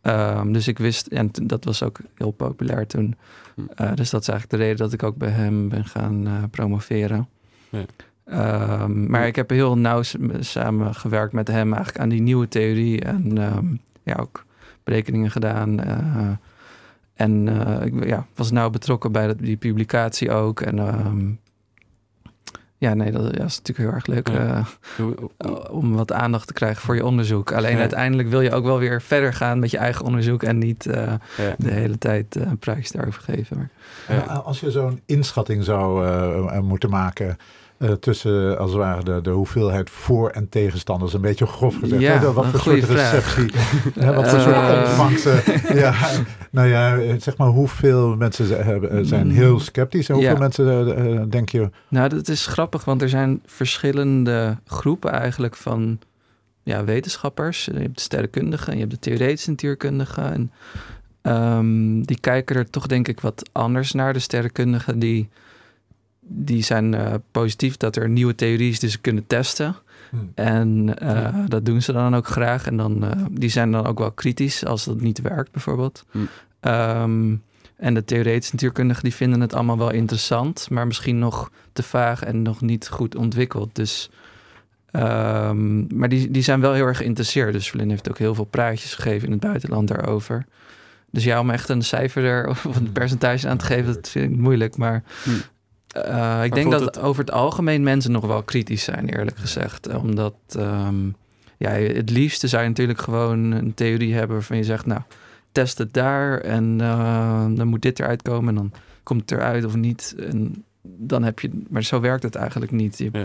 [0.00, 3.16] Ehm, dus ik wist, en dat was ook heel populair toen.
[3.54, 3.60] Hm.
[3.74, 6.32] Eh, dus dat is eigenlijk de reden dat ik ook bij hem ben gaan eh,
[6.50, 7.28] promoveren.
[7.68, 7.84] Ja.
[8.30, 10.02] Ehm, maar ik heb heel nauw
[10.40, 13.00] samengewerkt met hem eigenlijk aan die nieuwe theorie.
[13.00, 13.66] En ehm,
[14.02, 14.44] ja, ook
[14.84, 15.80] berekeningen gedaan.
[15.80, 16.28] eh,
[17.14, 20.60] en eh, ik ja, was nauw betrokken bij die publicatie ook.
[20.60, 21.30] En ehm,
[22.78, 24.64] ja, nee, dat ja, is natuurlijk heel erg leuk Ja.
[25.36, 27.52] eh, om wat aandacht te krijgen voor je onderzoek.
[27.52, 27.78] Alleen Ja.
[27.80, 31.12] uiteindelijk wil je ook wel weer verder gaan met je eigen onderzoek en niet eh,
[31.36, 31.54] ja.
[31.58, 33.70] de hele tijd een prijs daarover geven.
[34.08, 37.36] Maar, Als je zo'n inschatting zou moeten maken
[37.78, 42.02] eh, tussen als het ware de, de hoeveelheid voor- en tegenstanders, een beetje grof gezegd.
[42.02, 42.32] Ja, hè?
[42.32, 43.52] Wat een voor soort receptie,
[44.04, 44.78] hè, wat voor soort Eh.
[44.78, 45.26] ontvangst.
[45.26, 45.94] eh, ja,
[46.50, 49.32] nou ja, zeg maar hoeveel mensen hebben- zijn Mm.
[49.32, 50.38] heel sceptisch en hoeveel Ja.
[50.38, 51.70] mensen denk je...
[51.88, 55.98] nou, dat is grappig, want er zijn verschillende groepen eigenlijk van
[56.62, 57.64] ja, wetenschappers.
[57.64, 60.32] Je hebt de sterrenkundigen, je hebt de theoretische natuurkundigen.
[60.32, 60.50] En,
[61.22, 64.12] ehm, die kijken er toch denk ik wat anders naar.
[64.12, 65.28] De sterrenkundigen die,
[66.28, 69.76] die zijn eh, positief dat er nieuwe theorieën is die ze kunnen testen.
[70.10, 70.32] Hmm.
[70.34, 72.66] En eh, dat doen ze dan ook graag.
[72.66, 76.04] En dan, eh, die zijn dan ook wel kritisch als dat niet werkt, bijvoorbeeld.
[76.10, 76.18] Hm.
[76.60, 77.34] Ehm,
[77.76, 82.22] en de theoretische natuurkundigen die vinden het allemaal wel interessant, maar misschien nog te vaag
[82.22, 83.74] en nog niet goed ontwikkeld.
[83.74, 84.10] Dus,
[84.90, 87.52] ehm, maar die, die zijn wel heel erg geïnteresseerd.
[87.52, 90.46] Dus Flynn heeft ook heel veel praatjes gegeven in het buitenland daarover.
[91.10, 94.32] Dus ja, om echt een cijfer er of een percentage aan te geven, dat vind
[94.32, 94.76] ik moeilijk.
[94.76, 95.02] Maar
[95.88, 99.94] Eh, ik denk dat het- over het algemeen mensen nog wel kritisch zijn, eerlijk gezegd.
[99.96, 101.06] Omdat ehm,
[101.56, 105.00] ja, het liefste zou je natuurlijk gewoon een theorie hebben waarvan je zegt, nou,
[105.52, 108.72] test het daar en eh, dan moet dit eruit komen en dan
[109.02, 110.14] komt het eruit of niet.
[110.18, 112.98] En dan heb je, maar zo werkt het eigenlijk niet.
[112.98, 113.22] Je- Ja.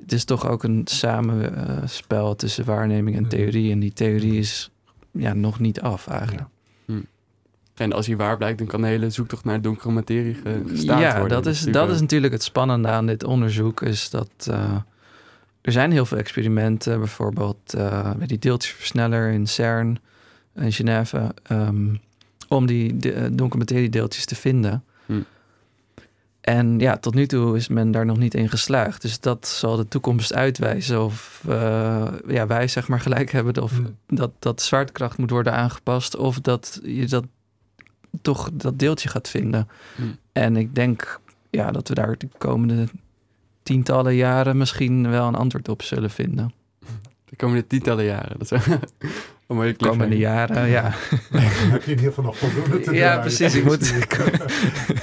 [0.00, 3.30] Het is toch ook een samenspel tussen waarneming en Mhm.
[3.30, 3.72] theorie.
[3.72, 4.70] En die theorie is
[5.12, 6.48] ja, nog niet af eigenlijk.
[7.82, 11.00] En als hij waar blijkt, dan kan de hele zoektocht naar donkere materie ge- gestaakt
[11.00, 11.42] ja, worden.
[11.42, 13.82] dat is, natuurlijk dat is natuurlijk het spannende aan dit onderzoek.
[13.82, 14.74] Is dat eh,
[15.60, 19.98] er zijn heel veel experimenten, bijvoorbeeld eh, bij die deeltjesversneller in CERN
[20.56, 21.94] in Genève, ehm,
[22.48, 24.84] om die de, eh, donkere materiedeeltjes te vinden.
[25.06, 25.20] Hm.
[26.40, 29.02] En ja, tot nu toe is men daar nog niet in geslaagd.
[29.02, 33.70] Dus dat zal de toekomst uitwijzen of eh, ja, wij zeg maar gelijk hebben of
[33.76, 33.96] Hmm.
[34.08, 37.24] dat, dat zwaartekracht moet worden aangepast of dat je dat
[38.22, 39.68] toch dat deeltje gaat vinden.
[39.96, 40.02] Hm.
[40.32, 41.20] En ik denk
[41.50, 42.86] ja, dat we daar de komende
[43.62, 46.52] tientallen jaren misschien wel een antwoord op zullen vinden.
[47.24, 48.38] De komende tientallen jaren.
[48.38, 48.64] Dat is
[49.46, 50.94] De komende jaren, ja.
[51.30, 53.54] Dan heb je in ieder geval nog voldoende te Ja, precies.
[53.54, 53.88] Ik moet,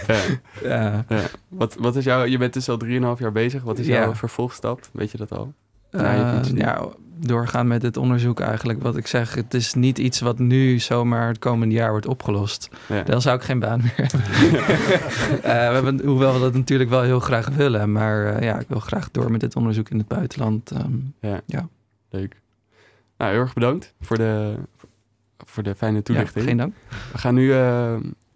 [0.08, 0.22] Ja.
[0.63, 1.06] ja.
[1.10, 1.22] Ja.
[1.48, 3.63] Wat, wat is jouw, je bent dus al 3,5 jaar bezig.
[3.63, 4.00] Wat is Ja.
[4.00, 4.88] jouw vervolgstap?
[4.91, 5.54] Weet je dat al?
[5.91, 6.88] Eh, ja,
[7.19, 8.82] doorgaan met dit onderzoek eigenlijk.
[8.82, 12.69] Wat ik zeg, het is niet iets wat nu zomaar het komende jaar wordt opgelost.
[12.88, 13.03] Ja.
[13.03, 14.21] Dan zou ik geen baan meer hebben.
[15.43, 16.05] Eh, we hebben.
[16.05, 17.91] Hoewel we dat natuurlijk wel heel graag willen.
[17.91, 20.71] Maar eh, ja, ik wil graag door met dit onderzoek in het buitenland.
[20.71, 21.67] ehm.
[22.10, 22.41] Leuk.
[23.17, 24.55] Nou, heel erg bedankt voor de,
[25.45, 26.45] voor de fijne ja, toelichting.
[26.45, 26.73] geen dank.
[27.12, 27.58] We gaan nu eh,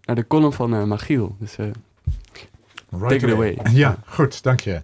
[0.04, 1.36] naar de column van Magiel.
[1.38, 1.66] Dus eh,
[2.90, 3.58] Right Take it away.
[3.72, 4.82] Ja, goed, dank je.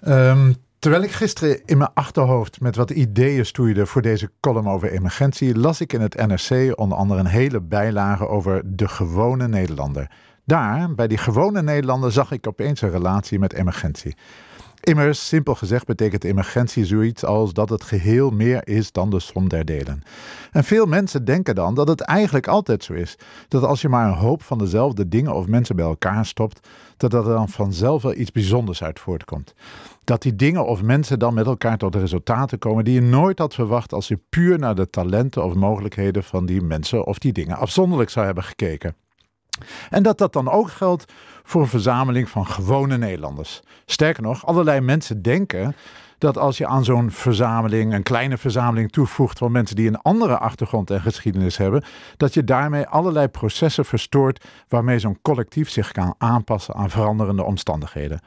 [0.00, 0.52] Ehm,
[0.86, 5.58] terwijl ik gisteren in mijn achterhoofd met wat ideeën stoeide voor deze column over emergentie,
[5.58, 10.10] las ik in het NRC onder andere een hele bijlage over de gewone Nederlander.
[10.44, 14.16] Daar, bij die gewone Nederlander, zag ik opeens een relatie met emergentie.
[14.86, 19.48] Immers, simpel gezegd, betekent emergentie zoiets als dat het geheel meer is dan de som
[19.48, 20.02] der delen.
[20.52, 23.18] En veel mensen denken dan dat het eigenlijk altijd zo is.
[23.48, 27.14] Dat als je maar een hoop van dezelfde dingen of mensen bij elkaar stopt, dat
[27.14, 29.54] er dan vanzelf wel iets bijzonders uit voortkomt.
[30.04, 33.54] Dat die dingen of mensen dan met elkaar tot resultaten komen die je nooit had
[33.54, 37.56] verwacht als je puur naar de talenten of mogelijkheden van die mensen of die dingen
[37.56, 38.94] afzonderlijk zou hebben gekeken.
[39.90, 41.12] En dat dat dan ook geldt
[41.46, 43.60] voor een verzameling van gewone Nederlanders.
[43.86, 45.74] Sterker nog, allerlei mensen denken
[46.18, 50.38] dat als je aan zo'n verzameling, een kleine verzameling toevoegt van mensen die een andere
[50.38, 51.84] achtergrond en geschiedenis hebben,
[52.16, 58.20] dat je daarmee allerlei processen verstoort waarmee zo'n collectief zich kan aanpassen aan veranderende omstandigheden.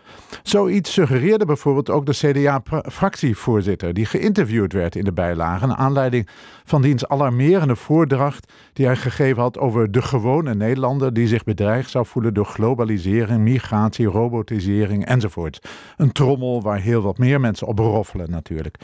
[0.43, 6.27] Zoiets suggereerde bijvoorbeeld ook de CDA-fractievoorzitter, die geïnterviewd werd in de bijlage, naar aanleiding
[6.63, 11.89] van diens alarmerende voordracht die hij gegeven had over de gewone Nederlander die zich bedreigd
[11.89, 15.67] zou voelen door globalisering, migratie, robotisering enzovoort.
[15.97, 18.77] Een trommel waar heel wat meer mensen op roffelen natuurlijk.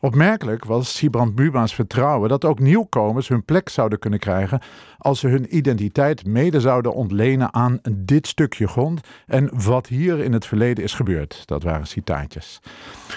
[0.00, 4.60] Opmerkelijk was Sibrand Buma's vertrouwen dat ook nieuwkomers hun plek zouden kunnen krijgen
[4.98, 10.32] als ze hun identiteit mede zouden ontlenen aan dit stukje grond en wat hier in
[10.32, 11.42] het verleden is gebeurd.
[11.44, 12.60] Dat waren citaatjes.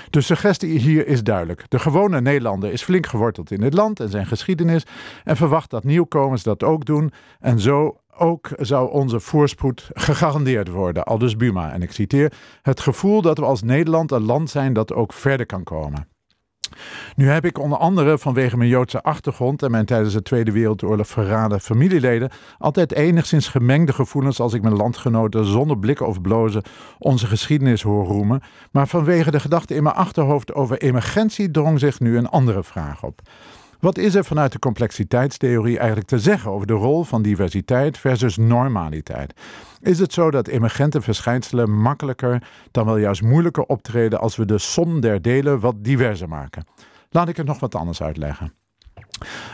[0.10, 1.66] De suggestie hier is duidelijk.
[1.68, 4.84] De gewone Nederlander is flink geworteld in dit land en zijn geschiedenis
[5.24, 11.04] en verwacht dat nieuwkomers dat ook doen en zo ook zou onze voorspoed gegarandeerd worden,
[11.04, 11.72] aldus Buma.
[11.72, 15.46] En ik citeer, het gevoel dat we als Nederland een land zijn dat ook verder
[15.46, 16.08] kan komen.
[17.16, 21.08] Nu heb ik onder andere vanwege mijn Joodse achtergrond en mijn tijdens de Tweede Wereldoorlog
[21.08, 26.64] verraden familieleden altijd enigszins gemengde gevoelens als ik mijn landgenoten zonder blikken of blozen
[26.98, 28.42] onze geschiedenis hoor roemen.
[28.72, 33.04] Maar vanwege de gedachte in mijn achterhoofd over emergentie drong zich nu een andere vraag
[33.04, 33.22] op.
[33.80, 38.38] Wat is er vanuit de complexiteitstheorie eigenlijk te zeggen over de rol van diversiteit versus
[38.38, 39.34] normaliteit?
[39.82, 44.58] Is het zo dat emergente verschijnselen makkelijker dan wel juist moeilijker optreden als we de
[44.58, 46.66] som der delen wat diverser maken?
[47.10, 48.54] Laat ik het nog wat anders uitleggen.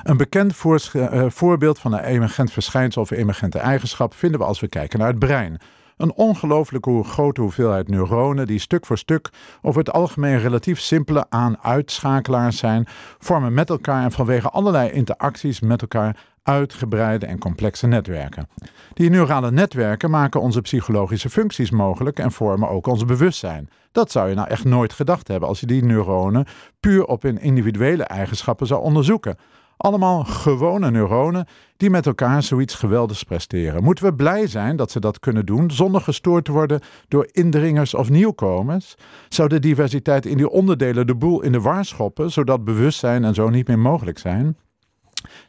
[0.03, 4.67] Een bekend uh, voorbeeld van een emergent verschijnsel of emergente eigenschap vinden we als we
[4.67, 5.59] kijken naar het brein.
[5.97, 9.29] Een ongelooflijke grote hoeveelheid neuronen die stuk voor stuk
[9.61, 12.87] over het algemeen relatief simpele aan-uitschakelaars zijn,
[13.19, 18.49] vormen met elkaar en vanwege allerlei interacties met elkaar uitgebreide en complexe netwerken.
[18.93, 23.69] Die neurale netwerken maken onze psychologische functies mogelijk en vormen ook ons bewustzijn.
[23.91, 26.45] Dat zou je nou echt nooit gedacht hebben als je die neuronen
[26.79, 29.37] puur op hun individuele eigenschappen zou onderzoeken.
[29.77, 33.83] Allemaal gewone neuronen die met elkaar zoiets geweldigs presteren.
[33.83, 37.93] Moeten we blij zijn dat ze dat kunnen doen zonder gestoord te worden door indringers
[37.93, 38.95] of nieuwkomers?
[39.29, 43.33] Zou de diversiteit in die onderdelen de boel in de war schoppen, zodat bewustzijn en
[43.33, 44.57] zo niet meer mogelijk zijn?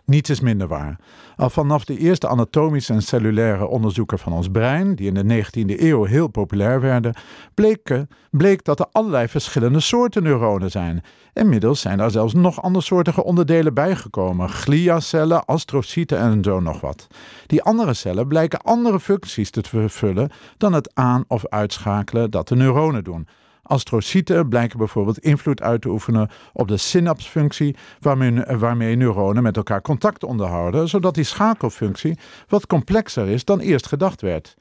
[0.05, 0.99] Niets is minder waar.
[1.37, 5.81] Al vanaf de eerste anatomische en cellulaire onderzoeken van ons brein, die in de 19e
[5.81, 7.15] eeuw heel populair werden,
[7.55, 11.03] bleek, bleek dat er allerlei verschillende soorten neuronen zijn.
[11.33, 17.07] Inmiddels zijn er zelfs nog andersoortige onderdelen bijgekomen: gliacellen, astrocyten en zo nog wat.
[17.47, 22.57] Die andere cellen blijken andere functies te vervullen dan het aan- of uitschakelen dat de
[22.57, 23.27] neuronen doen.
[23.67, 29.83] Astrocyten blijken bijvoorbeeld invloed uit te oefenen op de synapsfunctie, waarmee, waarmee neuronen met elkaar
[29.83, 34.57] contact onderhouden, zodat die schakelfunctie wat complexer is dan eerst gedacht werd.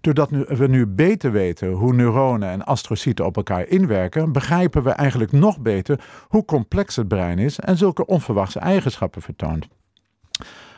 [0.00, 5.32] Doordat we nu beter weten hoe neuronen en astrocyten op elkaar inwerken, begrijpen we eigenlijk
[5.32, 9.68] nog beter hoe complex het brein is en zulke onverwachte eigenschappen vertoont.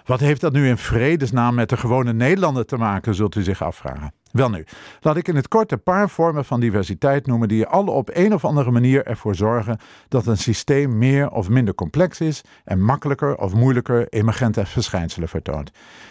[0.05, 3.63] Wat heeft dat nu in vredesnaam met de gewone Nederlander te maken, zult u zich
[3.63, 4.13] afvragen.
[4.33, 4.65] Wel nu,
[5.01, 8.35] laat ik in het kort een paar vormen van diversiteit noemen die alle op een
[8.35, 13.37] of andere manier ervoor zorgen dat een systeem meer of minder complex is en makkelijker
[13.37, 15.71] of moeilijker emergente verschijnselen vertoont.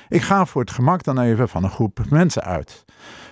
[0.09, 2.85] Ik ga voor het gemak dan even van een groep mensen uit.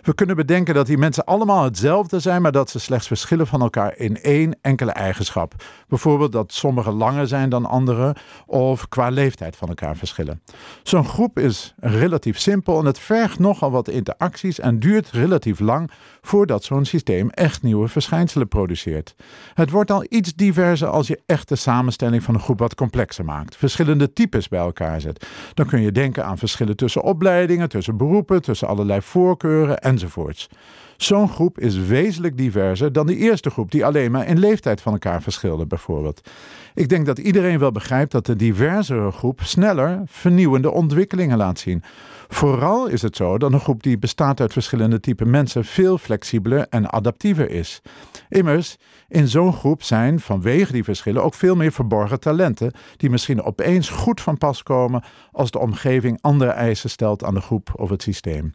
[0.08, 3.62] We kunnen bedenken dat die mensen allemaal hetzelfde zijn, maar dat ze slechts verschillen van
[3.62, 5.54] elkaar in één enkele eigenschap.
[5.88, 10.42] Bijvoorbeeld dat sommigen langer zijn dan anderen of qua leeftijd van elkaar verschillen.
[10.84, 15.92] Zo'n groep is relatief simpel en het vergt nogal wat interacties en duurt relatief lang
[16.22, 19.16] voordat zo'n systeem echt nieuwe verschijnselen produceert.
[19.54, 23.26] Het wordt al iets diverser als je echt de samenstelling van een groep wat complexer
[23.26, 25.28] maakt, verschillende types bij elkaar zet.
[25.54, 26.38] Dan kun je denken aan
[26.76, 30.50] tussen opleidingen, tussen beroepen, tussen allerlei voorkeuren enzovoorts.
[30.98, 34.94] Zo'n groep is wezenlijk diverser dan de eerste groep, die alleen maar in leeftijd van
[34.94, 36.30] elkaar verschilde, bijvoorbeeld.
[36.74, 41.84] Ik denk dat iedereen wel begrijpt dat de diversere groep sneller vernieuwende ontwikkelingen laat zien.
[42.28, 46.68] Vooral is het zo dat een groep die bestaat uit verschillende typen mensen veel flexibeler
[46.70, 47.82] en adaptiever is.
[48.30, 53.44] Immers, in zo'n groep zijn vanwege die verschillen ook veel meer verborgen talenten die misschien
[53.44, 57.90] opeens goed van pas komen als de omgeving andere eisen stelt aan de groep of
[57.90, 58.54] het systeem.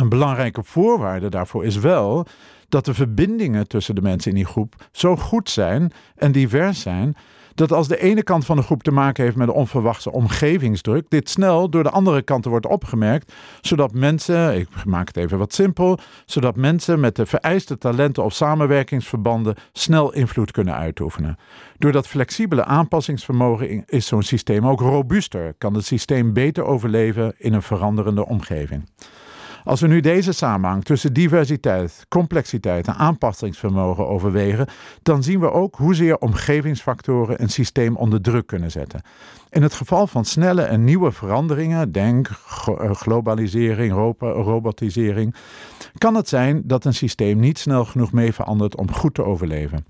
[0.00, 2.26] Een belangrijke voorwaarde daarvoor is wel
[2.68, 7.16] dat de verbindingen tussen de mensen in die groep zo goed zijn en divers zijn
[7.54, 11.04] dat als de ene kant van de groep te maken heeft met een onverwachte omgevingsdruk,
[11.08, 15.54] dit snel door de andere kanten wordt opgemerkt, zodat mensen, ik maak het even wat
[15.54, 21.38] simpel, zodat mensen met de vereiste talenten of samenwerkingsverbanden snel invloed kunnen uitoefenen.
[21.78, 27.52] Door dat flexibele aanpassingsvermogen is zo'n systeem ook robuuster, kan het systeem beter overleven in
[27.52, 28.84] een veranderende omgeving.
[29.64, 34.66] Als we nu deze samenhang tussen diversiteit, complexiteit en aanpassingsvermogen overwegen,
[35.02, 39.02] dan zien we ook hoezeer omgevingsfactoren een systeem onder druk kunnen zetten.
[39.50, 45.34] In het geval van snelle en nieuwe veranderingen, denk eh, globalisering, robotisering,
[45.98, 49.84] kan het zijn dat een systeem niet snel genoeg mee verandert om goed te overleven.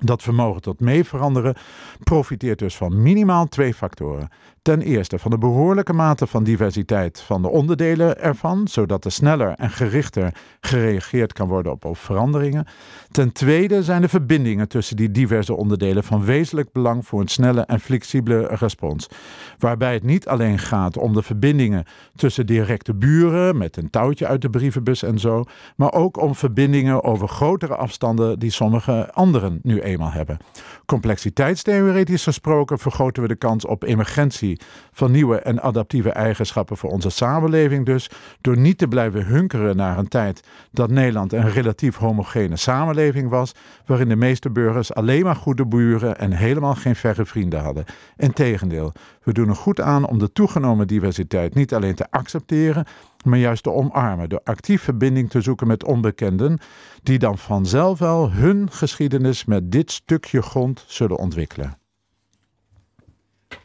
[0.00, 1.56] Dat vermogen tot mee veranderen
[2.04, 4.28] profiteert dus van minimaal twee factoren.
[4.64, 9.54] Ten eerste van de behoorlijke mate van diversiteit van de onderdelen ervan, zodat er sneller
[9.56, 12.66] en gerichter gereageerd kan worden op veranderingen.
[13.10, 17.60] Ten tweede zijn de verbindingen tussen die diverse onderdelen van wezenlijk belang voor een snelle
[17.60, 19.08] en flexibele respons.
[19.58, 21.84] Waarbij het niet alleen gaat om de verbindingen
[22.16, 25.44] tussen directe buren met een touwtje uit de brievenbus en zo,
[25.76, 30.38] maar ook om verbindingen over grotere afstanden die sommige anderen nu eenmaal hebben.
[30.86, 34.52] Complexiteitstheoretisch gesproken vergroten we de kans op emergentie
[34.92, 39.98] van nieuwe en adaptieve eigenschappen voor onze samenleving dus, door niet te blijven hunkeren naar
[39.98, 43.54] een tijd dat Nederland een relatief homogene samenleving was,
[43.86, 47.84] waarin de meeste burgers alleen maar goede buren en helemaal geen verre vrienden hadden.
[48.16, 52.84] Integendeel, we doen er goed aan om de toegenomen diversiteit niet alleen te accepteren,
[53.24, 56.58] maar juist te omarmen door actief verbinding te zoeken met onbekenden,
[57.02, 61.83] die dan vanzelf wel hun geschiedenis met dit stukje grond zullen ontwikkelen.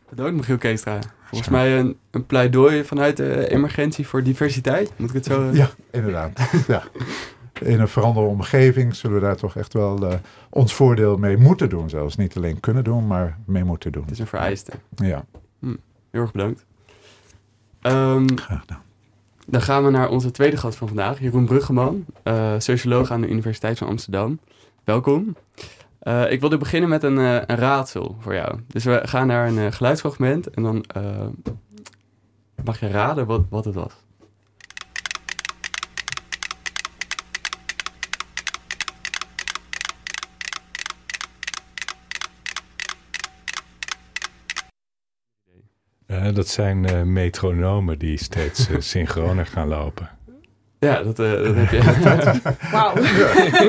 [0.09, 0.99] Bedankt, Michiel Keestra.
[1.23, 4.91] Volgens mij een, een, pleidooi vanuit de emergentie voor diversiteit.
[4.95, 5.49] Moet ik het zo...
[5.53, 6.51] Ja, inderdaad.
[6.67, 6.83] ja.
[7.61, 10.13] In een veranderde omgeving zullen we daar toch echt wel uh,
[10.49, 11.89] ons voordeel mee moeten doen.
[11.89, 14.01] Zelfs niet alleen kunnen doen, maar mee moeten doen.
[14.01, 14.71] Het is een vereiste.
[14.95, 15.25] Ja.
[15.59, 15.75] Hm,
[16.11, 16.65] heel erg bedankt.
[17.81, 18.81] Um, Graag gedaan.
[19.45, 23.29] Dan gaan we naar onze tweede gast van vandaag, Jeroen Bruggeman, uh, socioloog aan de
[23.29, 24.39] Universiteit van Amsterdam.
[24.83, 25.35] Welkom.
[26.03, 28.59] Uh, ik wilde beginnen met een, uh, een, raadsel voor jou.
[28.67, 30.85] Dus we gaan naar een uh, geluidsfragment en dan
[32.63, 33.93] mag je raden wat, wat het was.
[46.33, 50.18] dat zijn metronomen die steeds synchroner gaan lopen.
[50.79, 51.81] Ja, dat, uh, dat heb je.
[52.71, 52.97] Wauw.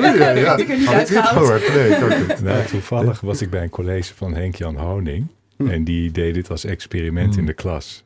[0.01, 0.57] Ja, ja, ja.
[0.57, 1.73] ik er niet uitgehaald.
[1.73, 2.41] Nee, ik ook niet.
[2.41, 5.27] Nou, toevallig was ik bij een college van Henk-Jan Honing.
[5.57, 5.67] Hm.
[5.67, 7.39] En die deed dit als experiment hm.
[7.39, 8.03] in de klas.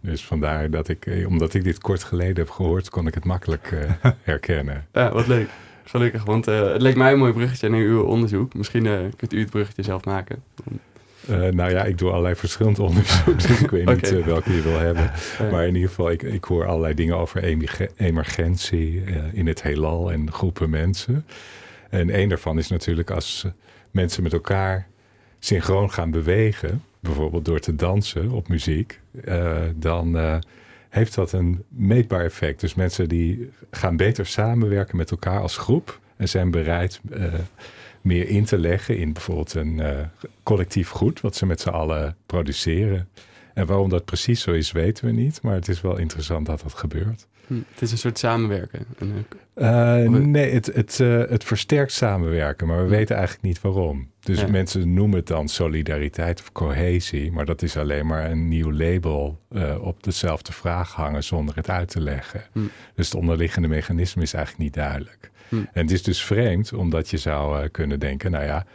[0.00, 3.24] Dus vandaar dat ik, eh, omdat ik dit kort geleden heb gehoord, kon ik het
[3.24, 4.86] makkelijk uh, herkennen.
[4.92, 5.48] Ja, wat leuk.
[5.84, 8.54] Gelukkig, want uh, het leek mij een mooi bruggetje naar uw onderzoek.
[8.54, 10.42] Misschien kunt u het bruggetje zelf maken.
[11.30, 14.62] Uh, nou ja, ik doe allerlei verschillend onderzoek, dus ik weet niet uh, welke je
[14.62, 15.10] wil hebben.
[15.50, 17.42] Maar in ieder geval, ik, ik hoor allerlei dingen over
[17.96, 21.26] emergentie uh, in het heelal en groepen mensen.
[21.90, 23.46] En een daarvan is natuurlijk als
[23.90, 24.86] mensen met elkaar
[25.38, 29.00] synchroon gaan bewegen, bijvoorbeeld door te dansen op muziek,
[29.76, 30.40] dan
[30.88, 32.60] heeft dat een meetbaar effect.
[32.60, 37.00] Dus mensen die gaan beter samenwerken met elkaar als groep en zijn bereid
[38.04, 39.98] meer in te leggen in bijvoorbeeld een uh,
[40.42, 43.08] collectief goed, wat ze met z'n allen produceren.
[43.54, 46.60] En waarom dat precies zo is, weten we niet, maar het is wel interessant dat
[46.60, 47.26] dat gebeurt.
[47.46, 48.86] Hm, het is een soort samenwerken.
[49.54, 54.10] Uh, nee, het, het, uh, het versterkt samenwerken, maar we weten eigenlijk niet waarom.
[54.20, 58.72] Dus mensen noemen het dan solidariteit of cohesie, maar dat is alleen maar een nieuw
[58.72, 62.42] label uh, op dezelfde vraag hangen zonder het uit te leggen.
[62.52, 62.60] Hm.
[62.94, 65.30] Dus het onderliggende mechanisme is eigenlijk niet duidelijk.
[65.48, 65.56] Hm.
[65.56, 68.66] En het is dus vreemd, omdat je zou uh, kunnen denken, nou ja,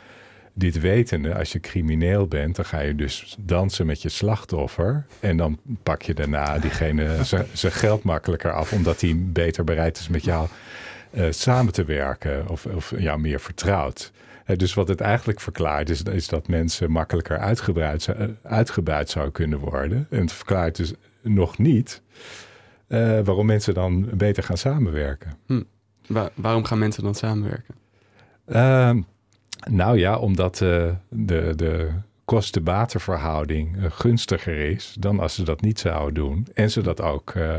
[0.59, 5.05] dit wetende, als je crimineel bent, dan ga je dus dansen met je slachtoffer.
[5.19, 7.17] En dan pak je daarna diegene
[7.53, 10.47] zijn geld makkelijker af, omdat hij beter bereid is met jou
[11.11, 14.11] uh, samen te werken of, of jou meer vertrouwt.
[14.45, 19.33] Uh, dus wat het eigenlijk verklaart, is, is dat mensen makkelijker uitgebreid, uh, uitgebuit zouden
[19.33, 20.07] kunnen worden.
[20.09, 22.01] En het verklaart dus nog niet
[23.23, 25.37] waarom mensen dan beter gaan samenwerken.
[25.45, 25.61] Hm.
[26.33, 27.75] Waarom gaan mensen dan samenwerken?
[28.45, 29.01] Ehm,
[29.69, 31.89] nou ja, omdat uh, de, de
[32.25, 36.47] kosten-batenverhouding uh, gunstiger is dan als ze dat niet zouden doen.
[36.53, 37.55] En ze dat ook uh,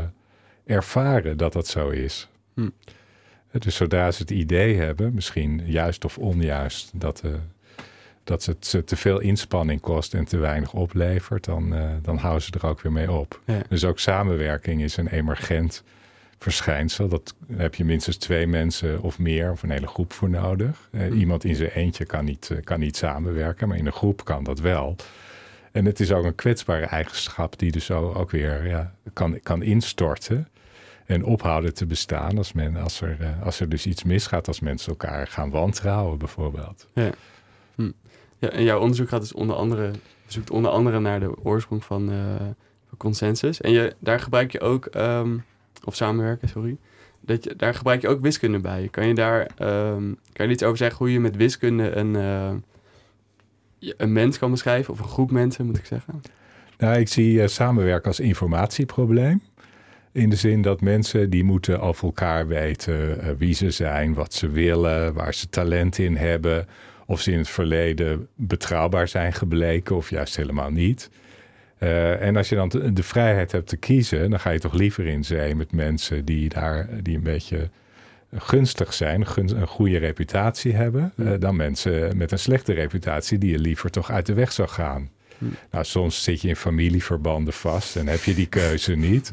[0.65, 2.29] ervaren dat dat zo is.
[2.53, 2.69] Hm.
[3.51, 7.23] Dus zodra ze het idee hebben, misschien juist of onjuist, dat,
[8.23, 12.51] dat het ze te veel inspanning kost en te weinig oplevert, dan, dan houden ze
[12.51, 13.41] er ook weer mee op.
[13.45, 13.61] Ja.
[13.69, 15.83] Dus ook samenwerking is een emergent
[16.41, 17.07] verschijnsel.
[17.07, 20.89] Dat heb je minstens twee mensen of meer of een hele groep voor nodig.
[20.91, 21.13] Eh, hm.
[21.13, 24.43] iemand in zijn eentje kan niet, eh, kan niet samenwerken, maar in een groep kan
[24.43, 24.95] dat wel.
[25.71, 30.47] En het is ook een kwetsbare eigenschap die dus ook weer ja, kan, kan instorten
[31.05, 34.59] en ophouden te bestaan als, men, als, er, uh, als er dus iets misgaat, als
[34.59, 36.87] mensen elkaar gaan wantrouwen bijvoorbeeld.
[36.93, 37.09] Ja.
[37.75, 37.91] Hm.
[38.37, 39.91] ja en jouw onderzoek gaat dus onder andere,
[40.27, 42.35] zoekt onder andere naar de oorsprong van, uh,
[42.87, 43.61] van consensus.
[43.61, 45.37] En je, daar gebruik je ook ehm,
[45.83, 46.77] of samenwerken, sorry.
[47.19, 48.87] Dat daar gebruik je ook wiskunde bij.
[48.91, 52.51] Kan je daar um, kan je iets over zeggen hoe je met wiskunde een, uh,
[53.97, 54.93] een mens kan beschrijven?
[54.93, 56.21] Of een groep mensen, moet ik zeggen?
[56.77, 59.41] Nou, ik zie uh, samenwerken als informatieprobleem.
[60.11, 64.33] In de zin dat mensen die moeten over elkaar weten uh, wie ze zijn, wat
[64.33, 66.67] ze willen, waar ze talent in hebben.
[67.05, 71.09] Of ze in het verleden betrouwbaar zijn gebleken of juist helemaal niet.
[71.83, 75.05] Uh, en als je dan de vrijheid hebt te kiezen, dan ga je toch liever
[75.05, 77.69] in zee met mensen die daar die een beetje
[78.33, 83.59] gunstig zijn, een goede reputatie hebben, uh, dan mensen met een slechte reputatie die je
[83.59, 85.09] liever toch uit de weg zou gaan.
[85.71, 89.31] Nou, soms zit je in familieverbanden vast en heb je die keuze niet.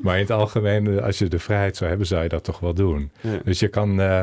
[0.00, 2.74] Maar in het algemeen, als je de vrijheid zou hebben, zou je dat toch wel
[2.74, 3.10] doen.
[3.44, 4.22] Dus je kan uh,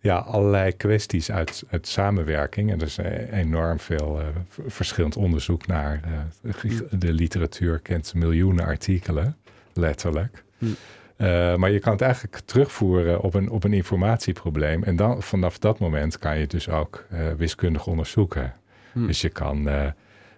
[0.00, 2.70] ja, allerlei kwesties uit, uit samenwerking.
[2.70, 2.98] En er is
[3.30, 4.26] enorm veel uh,
[4.66, 6.00] verschillend onderzoek naar.
[6.42, 9.36] Uh, de literatuur kent miljoenen artikelen,
[9.72, 10.44] letterlijk.
[10.58, 10.64] Hm.
[10.66, 14.82] Uh, maar je kan het eigenlijk terugvoeren op een, op een informatieprobleem.
[14.82, 18.54] En dan vanaf dat moment kan je het dus ook wiskundig onderzoeken.
[18.92, 19.06] Hm.
[19.06, 19.68] Dus je kan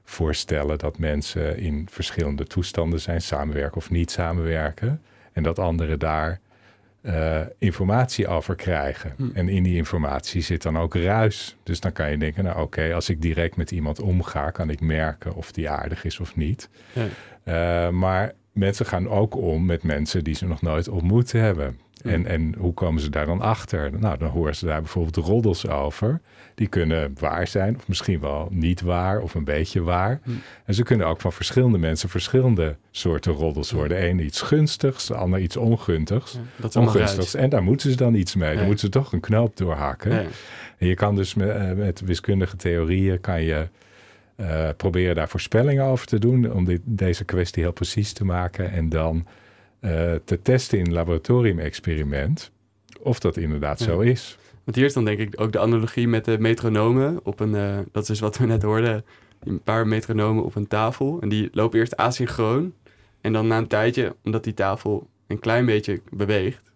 [0.05, 5.03] voorstellen dat mensen in verschillende toestanden zijn, samenwerken of niet samenwerken.
[5.33, 6.41] En dat anderen daar
[7.03, 9.13] uh, informatie over krijgen.
[9.17, 9.29] Hm.
[9.35, 11.57] En in die informatie zit dan ook ruis.
[11.63, 14.81] Dus dan kan je denken, nou oké, als ik direct met iemand omga, kan ik
[14.81, 16.69] merken of die aardig is of niet.
[16.93, 17.07] Ja.
[17.45, 21.79] Uh, maar mensen gaan ook om met mensen die ze nog nooit ontmoet hebben.
[22.03, 23.91] En, en hoe komen ze daar dan achter?
[23.99, 26.21] Nou, dan horen ze daar bijvoorbeeld roddels over.
[26.55, 30.21] Die kunnen waar zijn, of misschien wel niet waar, of een beetje waar.
[30.65, 33.97] En ze kunnen ook van verschillende mensen verschillende soorten roddels worden.
[33.97, 36.39] De ene iets gunstigs, de ander iets ongunstigs.
[36.57, 37.35] Ja, ongunstigs.
[37.35, 38.57] En daar moeten ze dan iets mee.
[38.57, 40.13] Dan moeten ze toch een knoop doorhakken.
[40.79, 43.69] En je kan dus met, eh, met wiskundige theorieën kan je
[44.37, 46.53] uh, proberen daar voorspellingen over te doen.
[46.53, 48.71] Om dit, deze kwestie heel precies te maken.
[48.71, 49.27] En dan
[49.83, 52.51] uh, te testen in een laboratoriumexperiment
[53.01, 54.39] of dat inderdaad zo is.
[54.65, 57.79] Want hier is dan denk ik ook de analogie met de metronomen op een, uh,
[57.93, 59.05] dat is dus wat we net hoorden,
[59.45, 61.19] een paar metronomen op een tafel.
[61.21, 62.73] En die lopen eerst asynchroon.
[63.21, 66.73] En dan na een tijdje, omdat die tafel een klein beetje beweegt,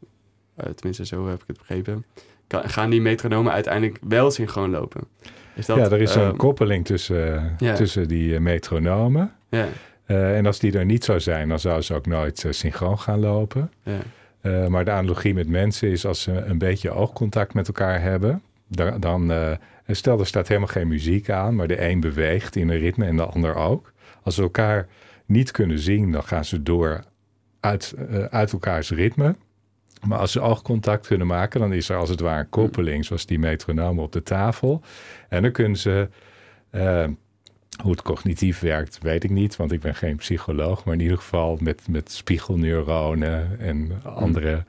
[0.61, 2.05] uh, tenminste zo heb ik het begrepen,
[2.47, 5.01] kan, gaan die metronomen uiteindelijk wel synchroon lopen.
[5.55, 9.33] Is dat, ja, er is een ehm, koppeling tussen, tussen die metronomen.
[9.49, 9.69] Ja.
[10.07, 12.99] Uh, en als die er niet zou zijn, dan zou ze ook nooit uh, synchroon
[12.99, 13.73] gaan lopen.
[13.83, 13.99] Ja.
[14.43, 18.43] Uh, maar de analogie met mensen is als ze een beetje oogcontact met elkaar hebben,
[18.69, 19.33] dan, dan
[19.87, 23.17] stel er staat helemaal geen muziek aan, maar de een beweegt in een ritme en
[23.17, 23.93] de ander ook.
[24.23, 24.87] Als ze elkaar
[25.25, 27.05] niet kunnen zien, dan gaan ze door
[27.61, 27.95] uit,
[28.31, 29.37] uit elkaars ritme.
[30.07, 33.27] Maar als ze oogcontact kunnen maken, dan is er als het ware een koppeling, zoals
[33.27, 34.83] die metronoom op de tafel.
[35.29, 36.09] En dan kunnen ze
[37.83, 40.85] hoe het cognitief werkt, weet ik niet, want ik ben geen psycholoog.
[40.85, 44.65] Maar in ieder geval met, met spiegelneuronen en andere.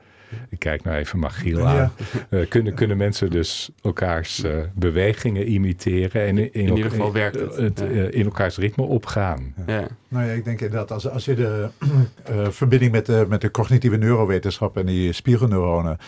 [0.48, 1.92] Ik kijk nou even Magiel aan.
[2.30, 7.56] Uh, kunnen, kunnen mensen dus elkaars uh, bewegingen imiteren en in, in, ieder geval werkt
[7.56, 7.82] het.
[7.82, 9.54] Uh, in elkaars ritme opgaan.
[9.66, 9.86] Ja.
[10.08, 11.68] Nou ja, ik denk inderdaad, als, als je de
[12.50, 15.98] verbinding met de, met de cognitieve neurowetenschap en die spiegelneuronen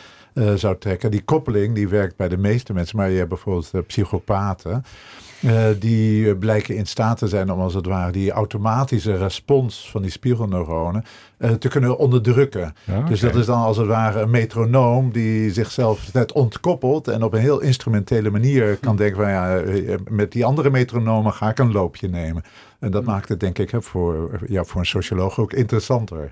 [0.54, 1.10] zou trekken.
[1.10, 4.84] Die koppeling die werkt bij de meeste mensen, maar je hebt bijvoorbeeld psychopaten.
[5.40, 10.02] Uh, die blijken in staat te zijn om als het ware die automatische respons van
[10.02, 11.04] die spiegelneuronen
[11.38, 12.74] uh, te kunnen onderdrukken.
[13.08, 17.32] Dus dat is dan als het ware een metronoom die zichzelf net ontkoppelt en op
[17.32, 21.58] een heel instrumentele manier kan denken van ja, eh, met die andere metronomen ga ik
[21.58, 22.42] een loopje nemen.
[22.78, 26.30] En dat maakt het denk ik voor, ja, voor een socioloog ook interessanter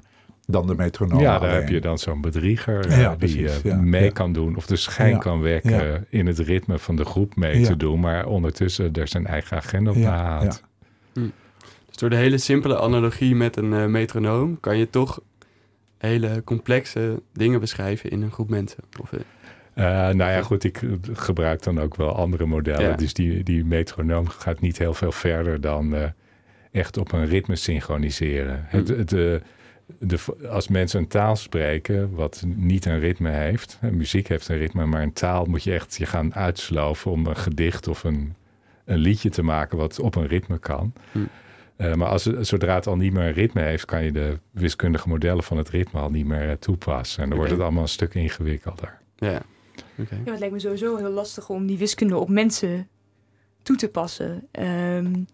[0.51, 1.21] dan de metronoom.
[1.21, 4.77] Ja, daar heb je dan zo'n bedrieger eh, die uh, mee kan doen of de
[4.77, 9.09] schijn kan wekken in het ritme van de groep mee te doen, maar ondertussen er
[9.09, 10.63] zijn eigen agenda op nahaalt.
[11.13, 11.21] Hm.
[11.87, 15.21] Dus door de hele simpele analogie met een uh, metronoom kan je toch
[15.99, 18.85] hele complexe dingen beschrijven in een groep mensen.
[19.01, 19.11] Of,
[19.75, 20.81] nou ja, goed, ik
[21.13, 22.97] gebruik dan ook wel andere modellen.
[22.99, 26.13] Dus die, die metronoom gaat niet heel veel verder dan
[26.73, 28.67] echt op een ritme synchroniseren.
[28.71, 28.77] Hm.
[28.77, 29.43] Het, het,
[29.99, 30.19] de,
[30.49, 35.03] als mensen een taal spreken wat niet een ritme heeft, muziek heeft een ritme, maar
[35.03, 38.35] een taal moet je echt je gaan uitsloven om een gedicht of een,
[38.85, 40.93] een liedje te maken wat op een ritme kan.
[41.13, 41.19] Hm.
[41.79, 45.09] Uh, maar als, zodra het al niet meer een ritme heeft, kan je de wiskundige
[45.09, 47.23] modellen van het ritme al niet meer uh, toepassen.
[47.23, 48.99] En dan wordt het allemaal een stuk ingewikkelder.
[49.17, 49.43] Ja.
[49.99, 50.19] Okay.
[50.25, 52.89] ja, het lijkt me sowieso heel lastig om die wiskunde op mensen
[53.63, 54.49] toe te passen.
[54.61, 55.27] Um,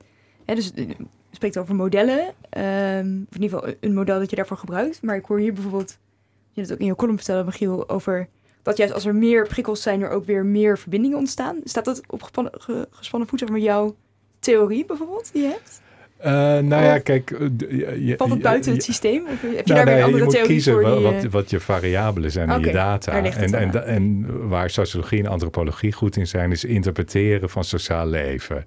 [0.45, 0.89] dus eh,
[1.35, 2.21] spreekt over modellen.
[2.21, 5.03] Um, of in ieder geval een model dat je daarvoor gebruikt.
[5.03, 5.99] Maar ik hoor hier bijvoorbeeld,
[6.53, 8.29] je het ook in je column vertellen, Michiel, over
[8.63, 11.61] dat juist als er meer prikkels zijn, er ook weer meer verbindingen ontstaan.
[11.65, 12.23] Staat dat op
[12.91, 13.97] gespannen voet met jouw
[14.39, 15.81] theorie bijvoorbeeld die je hebt?
[16.25, 17.31] Uh, nou ja, kijk.
[17.59, 19.23] Je, Valt het buiten het systeem?
[19.23, 20.85] Of heb je nou, daar weer een andere theorie kiezen voor?
[20.85, 23.13] Die, wat, wat je variabelen zijn in je data.
[23.13, 28.65] En, en, en, waar sociologie en antropologie goed in zijn, is interpreteren van sociaal leven.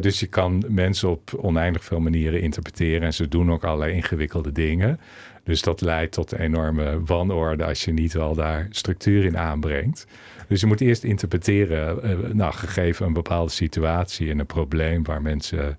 [0.00, 3.02] Dus je kan mensen op oneindig veel manieren interpreteren.
[3.02, 5.00] En ze doen ook allerlei ingewikkelde dingen.
[5.44, 10.06] Dus dat leidt tot enorme wanorde als je niet wel daar structuur in aanbrengt.
[10.48, 11.98] Dus je moet eerst interpreteren,
[12.36, 15.78] nou, gegeven een bepaalde situatie en een probleem waar mensen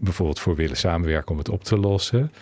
[0.00, 2.32] bijvoorbeeld voor willen samenwerken om het op te lossen.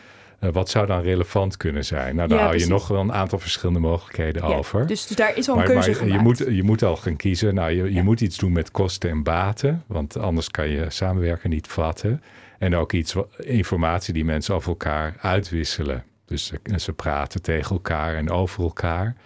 [0.40, 2.16] Uh, wat zou dan relevant kunnen zijn?
[2.16, 4.86] Nou, daar hou je nog wel een aantal verschillende mogelijkheden ja, over.
[4.86, 7.55] Dus, dus, daar is al een keuze maar Je moet, je moet al gaan kiezen.
[7.55, 9.84] Nou, je, je moet iets doen met kosten en baten.
[9.86, 12.22] Want anders kan je samenwerken niet vatten.
[12.59, 16.05] En ook iets, informatie die mensen over elkaar uitwisselen.
[16.24, 19.16] Dus ze, ze praten tegen elkaar en over elkaar.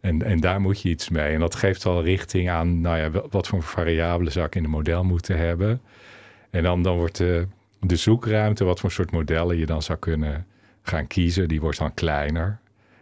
[0.00, 1.34] En, en daar moet je iets mee.
[1.34, 4.70] En dat geeft al richting aan, nou ja, wat voor variabelen zou ik in een
[4.70, 5.80] model moeten hebben.
[6.52, 7.46] En dan, dan wordt de,
[7.80, 10.46] de zoekruimte, wat voor soort modellen je dan zou kunnen
[10.82, 12.58] gaan kiezen, die wordt dan kleiner.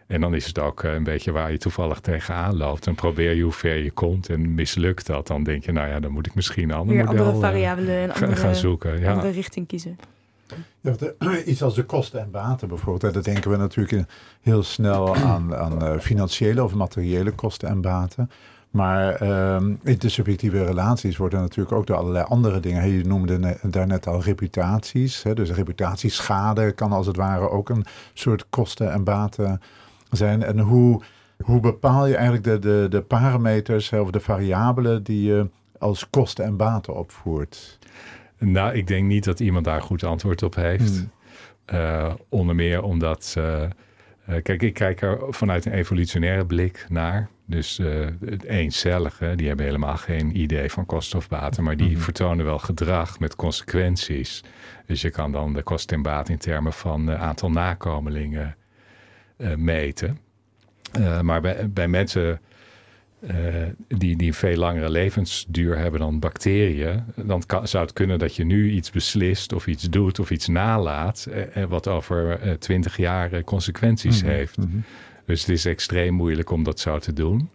[0.07, 2.87] En dan is het ook eh, een beetje waar je toevallig tegenaan loopt.
[2.87, 4.29] En probeer je hoe ver je komt.
[4.29, 7.09] En mislukt dat, dan denk je, nou ja, dan moet ik misschien een ander model
[7.09, 8.99] andere eh, variabelen en andere, gaan zoeken.
[8.99, 9.11] Ja.
[9.11, 9.97] andere richting kiezen.
[10.81, 10.95] Ja,
[11.45, 13.13] iets als de kosten en baten bijvoorbeeld.
[13.13, 18.31] Daar denken we natuurlijk heel snel aan, aan eh, financiële of materiële kosten en baten.
[18.71, 19.21] Maar
[19.55, 22.89] um, in de subjectieve relaties worden natuurlijk ook door allerlei andere dingen.
[22.89, 25.23] Je noemde daarnet al reputaties.
[25.23, 29.61] Hè, dus reputatieschade kan als het ware ook een soort kosten en baten
[30.09, 30.43] zijn.
[30.43, 31.01] En hoe,
[31.43, 35.49] hoe bepaal je eigenlijk de, de, de parameters of de variabelen die je
[35.79, 37.79] als kosten en baten opvoert?
[38.37, 40.97] Nou, ik denk niet dat iemand daar goed antwoord op heeft.
[40.97, 41.11] Hmm.
[41.79, 43.35] Uh, onder meer omdat.
[43.37, 43.63] Uh,
[44.43, 47.29] kijk, ik kijk er vanuit een evolutionaire blik naar.
[47.51, 51.91] Dus uh, het eencellige, die hebben helemaal geen idee van kosten of baten, maar die
[51.91, 51.99] mhm.
[51.99, 54.43] vertonen wel gedrag met consequenties.
[54.85, 58.55] Dus je kan dan de kosten en baat in termen van uh, aantal nakomelingen
[59.37, 60.19] uh, meten.
[61.21, 62.39] maar bij, bij mensen
[63.87, 68.35] die, die een veel langere levensduur hebben dan bacteriën, dan kan, zou het kunnen dat
[68.35, 71.27] je nu iets beslist of iets doet of iets nalaat,
[71.67, 74.31] wat over twintig jaar consequenties mhm.
[74.31, 74.57] heeft.
[74.57, 74.83] Mm
[75.25, 77.49] dus het is extreem moeilijk om dat zo te doen.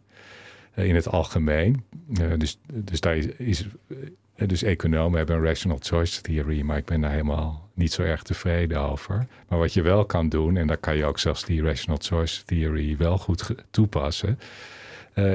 [0.76, 1.84] Uh, in het algemeen.
[2.20, 3.66] Uh, dus, dus daar is.
[3.88, 3.96] uh,
[4.36, 8.22] dus economen hebben een rational choice theory, maar ik ben daar helemaal niet zo erg
[8.22, 9.26] tevreden over.
[9.48, 12.44] Maar wat je wel kan doen, en daar kan je ook zelfs die rational choice
[12.44, 14.38] theory wel goed toepassen,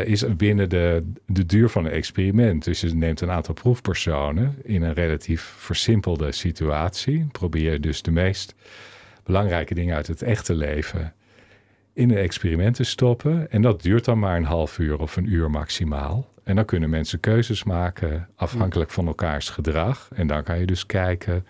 [0.04, 2.64] is binnen de, de duur van een experiment.
[2.64, 7.28] Dus je neemt een aantal proefpersonen in een relatief versimpelde situatie.
[7.32, 8.56] Probeer dus de meest
[9.24, 11.14] belangrijke dingen uit het echte leven
[11.94, 13.52] in een experiment te stoppen.
[13.52, 16.30] En dat duurt dan maar een half uur of een uur maximaal.
[16.44, 20.10] En dan kunnen mensen keuzes maken afhankelijk van elkaars gedrag.
[20.14, 21.46] En dan kan je dus kijken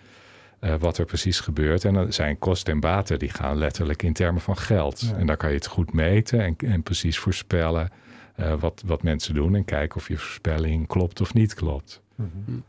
[0.60, 1.84] uh, wat er precies gebeurt.
[1.84, 5.12] En dan zijn kosten en baten die gaan letterlijk in termen van geld.
[5.16, 7.90] En dan kan je het goed meten en, en precies voorspellen
[8.36, 9.54] uh, wat, wat mensen doen.
[9.54, 12.02] En kijken of je voorspelling klopt of niet klopt.
[12.14, 12.64] Mm -hmm.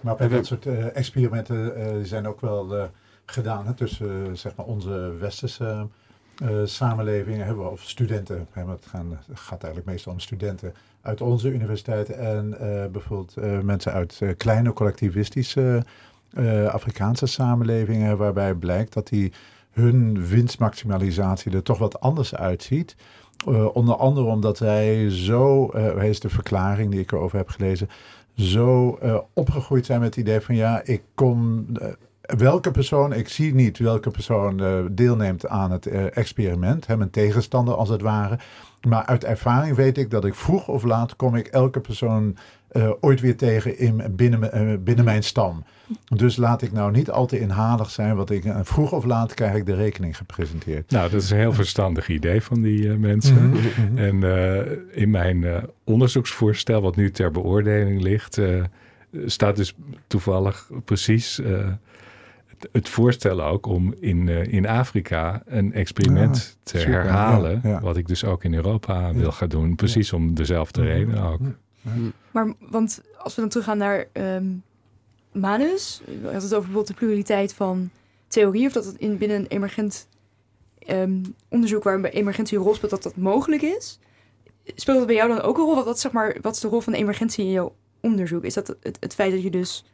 [0.00, 2.90] Maar bij dat soort uh, experimenten zijn ook wel
[3.24, 5.88] gedaan hè, tussen zeg maar onze westerse
[6.64, 8.86] samenlevingen hebben, of studenten, het
[9.32, 12.56] gaat eigenlijk meestal om studenten uit onze universiteiten en
[12.92, 15.84] bijvoorbeeld mensen uit kleine collectivistische
[16.70, 19.32] Afrikaanse samenlevingen, waarbij blijkt dat die
[19.70, 22.96] hun winstmaximalisatie er toch wat anders uitziet.
[23.72, 27.88] Onder andere omdat zij zo, uh, is de verklaring die ik erover heb gelezen,
[28.34, 28.98] zo
[29.32, 31.66] opgegroeid zijn met het idee van ja, ik kom,
[32.36, 37.88] welke persoon, ik zie niet welke persoon deelneemt aan het experiment, hem een tegenstander als
[37.88, 38.38] het ware.
[38.88, 42.36] Maar uit ervaring weet ik dat ik vroeg of laat kom ik elke persoon
[42.72, 45.64] uh, ooit weer tegen in, binnen, uh, binnen mijn stam.
[46.14, 49.34] Dus laat ik nou niet al te inhalig zijn, want ik, uh, vroeg of laat
[49.34, 50.90] krijg ik de rekening gepresenteerd.
[50.90, 53.48] Nou, dat is een heel verstandig idee van die mensen.
[53.48, 53.98] Mhm, mhm.
[53.98, 54.22] En
[54.92, 58.40] in mijn onderzoeksvoorstel, wat nu ter beoordeling ligt,
[59.26, 59.74] staat dus
[60.06, 61.40] toevallig precies
[62.60, 67.80] het, het voorstel ook om in, in Afrika een experiment te herhalen.
[67.80, 71.40] Wat ik dus ook in Europa wil gaan doen, precies om dezelfde reden ook.
[72.30, 74.62] Maar, want als we dan teruggaan naar um,
[75.32, 77.90] Manus, we hadden het over bijvoorbeeld de pluraliteit van
[78.28, 80.08] theorie, of dat het in, binnen een emergent
[80.88, 83.98] um, onderzoek waar emergentie een rol speelt, dat dat mogelijk is.
[84.74, 85.74] Speelt dat bij jou dan ook een rol?
[85.74, 88.44] Wat, wat, zeg maar, wat is de rol van de emergentie in jouw onderzoek?
[88.44, 89.84] Is dat het, het feit dat je dus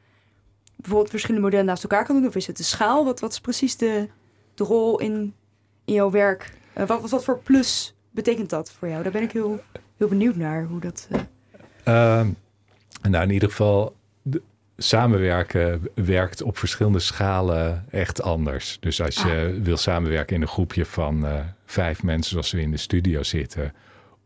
[0.76, 2.26] bijvoorbeeld verschillende modellen naast elkaar kan doen?
[2.26, 3.04] Of is het de schaal?
[3.04, 4.08] Wat, wat is precies de,
[4.54, 5.34] de rol in,
[5.84, 6.52] in jouw werk?
[6.78, 9.02] Uh, wat, wat voor plus betekent dat voor jou?
[9.02, 9.60] Daar ben ik heel,
[9.96, 11.08] heel benieuwd naar hoe dat.
[11.12, 11.20] Uh...
[11.88, 12.26] Uh,
[13.02, 14.42] nou, in ieder geval, de,
[14.76, 18.76] samenwerken werkt op verschillende schalen echt anders.
[18.80, 19.64] Dus als je ah.
[19.64, 23.74] wil samenwerken in een groepje van uh, vijf mensen, zoals we in de studio zitten,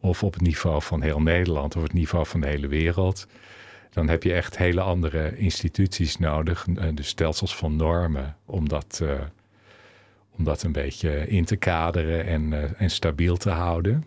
[0.01, 3.27] of op het niveau van heel Nederland of het niveau van de hele wereld,
[3.91, 9.13] dan heb je echt hele andere instituties nodig, dus stelsels van normen, om dat, uh,
[10.39, 14.05] om dat een beetje in te kaderen en, en stabiel te houden.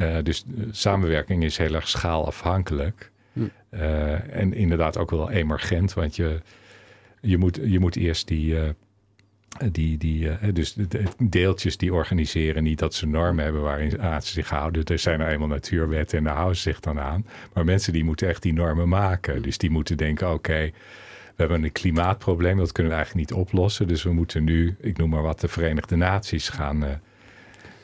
[0.00, 3.10] Uh, dus samenwerking is heel erg schaalafhankelijk.
[3.32, 3.46] Hm.
[4.30, 6.40] En inderdaad ook wel emergent, want je,
[7.20, 8.56] je, moet, je moet eerst die,
[9.72, 14.32] die, die dus de deeltjes die organiseren, niet dat ze normen hebben waarin aan ze
[14.32, 14.84] zich houden.
[14.84, 17.26] Er zijn er eenmaal natuurwetten en daar houden ze zich dan aan.
[17.52, 19.34] Maar mensen die moeten echt die normen maken.
[19.34, 19.42] Hm.
[19.42, 20.70] Dus die moeten denken, oké,
[21.36, 23.88] we hebben een klimaatprobleem, dat kunnen we eigenlijk niet oplossen.
[23.88, 27.00] Dus we moeten nu, ik noem maar wat, de Verenigde Naties gaan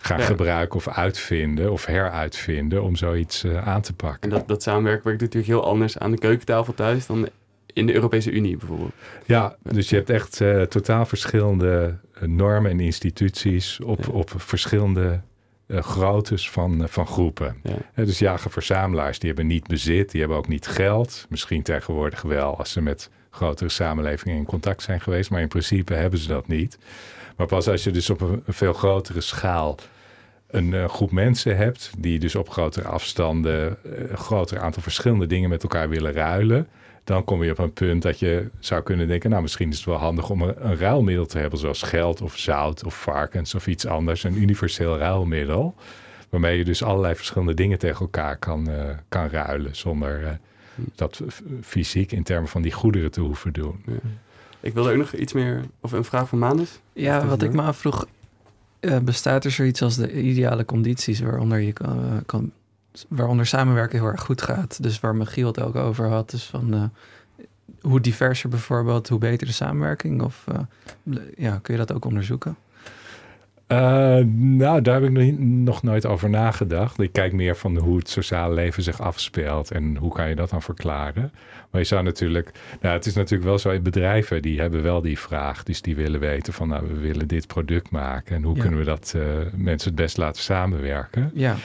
[0.02, 4.20] gaan gebruiken of uitvinden of heruitvinden om zoiets uh, aan te pakken.
[4.20, 7.28] En dat, dat samenwerken werkt natuurlijk heel anders aan de keukentafel thuis dan
[7.72, 8.92] in de Europese Unie bijvoorbeeld.
[9.26, 14.12] Ja, dus je hebt echt uh, totaal verschillende uh, normen en instituties op, ja.
[14.12, 15.20] op verschillende
[15.68, 17.56] groottes van, van groepen.
[17.62, 18.04] Ja.
[18.04, 21.26] dus jager-verzamelaars, die hebben niet bezit, die hebben ook niet geld.
[21.28, 25.94] Misschien tegenwoordig wel als ze met grotere samenlevingen in contact zijn geweest, maar in principe
[25.94, 26.78] hebben ze dat niet.
[27.36, 29.76] Maar pas als je dus op een, veel grotere schaal
[30.46, 35.26] een uh, groep mensen hebt die dus op grotere afstanden uh, een groter aantal verschillende
[35.26, 36.68] dingen met elkaar willen ruilen,
[37.04, 39.86] dan kom je op een punt dat je zou kunnen denken, nou misschien is het
[39.86, 43.66] wel handig om een, een ruilmiddel te hebben zoals geld of zout of varkens of
[43.66, 45.74] iets anders, een universeel ruilmiddel,
[46.28, 50.38] waarmee je dus allerlei verschillende dingen tegen elkaar kan, uh, kan ruilen zonder
[50.94, 51.22] dat
[51.62, 53.82] fysiek in termen van die goederen te hoeven doen.
[53.86, 53.92] Ja.
[54.60, 56.80] Ik wilde ook nog iets meer, of een vraag van Manus.
[56.92, 58.06] Ja, wat ik me afvroeg,
[58.80, 62.52] uh, bestaat er zoiets als de ideale condities waaronder, je kan, uh, kan,
[63.08, 64.82] waaronder samenwerken heel erg goed gaat?
[64.82, 66.82] Dus waar Michiel het ook over had, dus van uh,
[67.80, 70.22] hoe diverser bijvoorbeeld, hoe beter de samenwerking?
[70.22, 70.44] Of
[71.36, 72.56] ja, kun je dat ook onderzoeken?
[73.72, 73.78] Uh,
[74.34, 77.00] nou, daar heb ik nog nooit over nagedacht.
[77.00, 80.50] Ik kijk meer van hoe het sociale leven zich afspeelt en hoe kan je dat
[80.50, 81.32] dan verklaren.
[81.70, 85.18] Maar je zou natuurlijk, nou, het is natuurlijk wel zo, bedrijven die hebben wel die
[85.18, 85.62] vraag.
[85.62, 88.84] Dus die willen weten van, nou, we willen dit product maken en hoe kunnen we
[88.84, 89.22] dat uh,
[89.56, 91.30] mensen het best laten samenwerken.
[91.34, 91.56] Ja.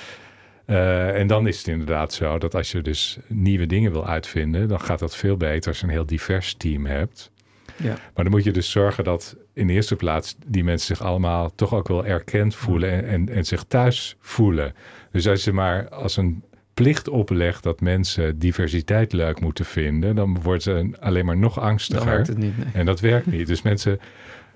[0.67, 4.67] Uh, en dan is het inderdaad zo dat als je dus nieuwe dingen wil uitvinden,
[4.67, 7.31] dan gaat dat veel beter als je een heel divers team hebt.
[7.75, 7.87] Ja.
[8.13, 11.55] Maar dan moet je dus zorgen dat in de eerste plaats die mensen zich allemaal
[11.55, 14.73] toch ook wel erkend voelen en, en, en zich thuis voelen.
[15.11, 16.43] Dus als je maar als een
[16.73, 22.25] plicht oplegt dat mensen diversiteit leuk moeten vinden, dan wordt ze alleen maar nog angstiger.
[22.25, 23.47] Dat niet, En dat werkt niet.
[23.47, 23.99] Dus mensen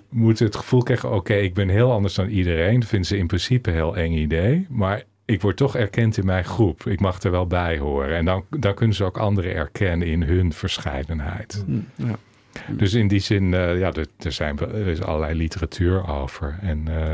[0.10, 2.80] moeten het gevoel krijgen: oké, ik ben heel anders dan iedereen.
[2.80, 4.66] Dat vinden ze in principe een heel eng idee.
[4.70, 6.86] Maar ik word toch erkend in mijn groep.
[6.86, 8.16] Ik mag er wel bij horen.
[8.16, 11.64] En dan, dan kunnen ze ook anderen erkennen in hun verscheidenheid.
[11.66, 12.16] Hm, ja.
[12.68, 16.58] Dus in die zin, uh, ja, er, er, zijn, er is allerlei literatuur over.
[16.62, 17.12] En uh,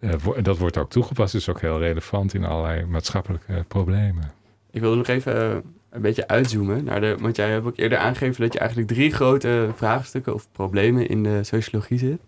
[0.00, 1.34] uh, dat wordt ook toegepast.
[1.34, 4.32] is ook heel relevant in allerlei maatschappelijke problemen.
[4.70, 6.84] Ik wilde nog even een beetje uitzoomen.
[6.84, 10.48] Naar de, want jij hebt ook eerder aangegeven dat je eigenlijk drie grote vraagstukken of
[10.52, 12.20] problemen in de sociologie zit.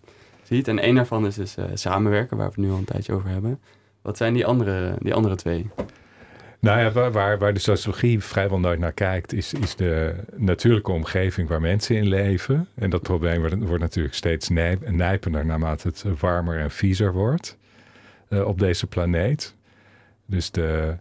[0.43, 0.67] ziet.
[0.67, 3.59] En één daarvan is dus samenwerken, waar we het nu al een tijdje over hebben.
[4.07, 5.69] Wat zijn die andere, die andere twee?
[6.59, 11.47] Nou ja, waar, waar de sociologie vrijwel nooit naar kijkt, is, is de natuurlijke omgeving
[11.47, 12.67] waar mensen in leven.
[12.75, 17.57] En dat probleem wordt, natuurlijk steeds nijpender naarmate het warmer en viezer wordt
[18.29, 19.55] uh, op deze planeet.
[20.25, 20.95] Dus de,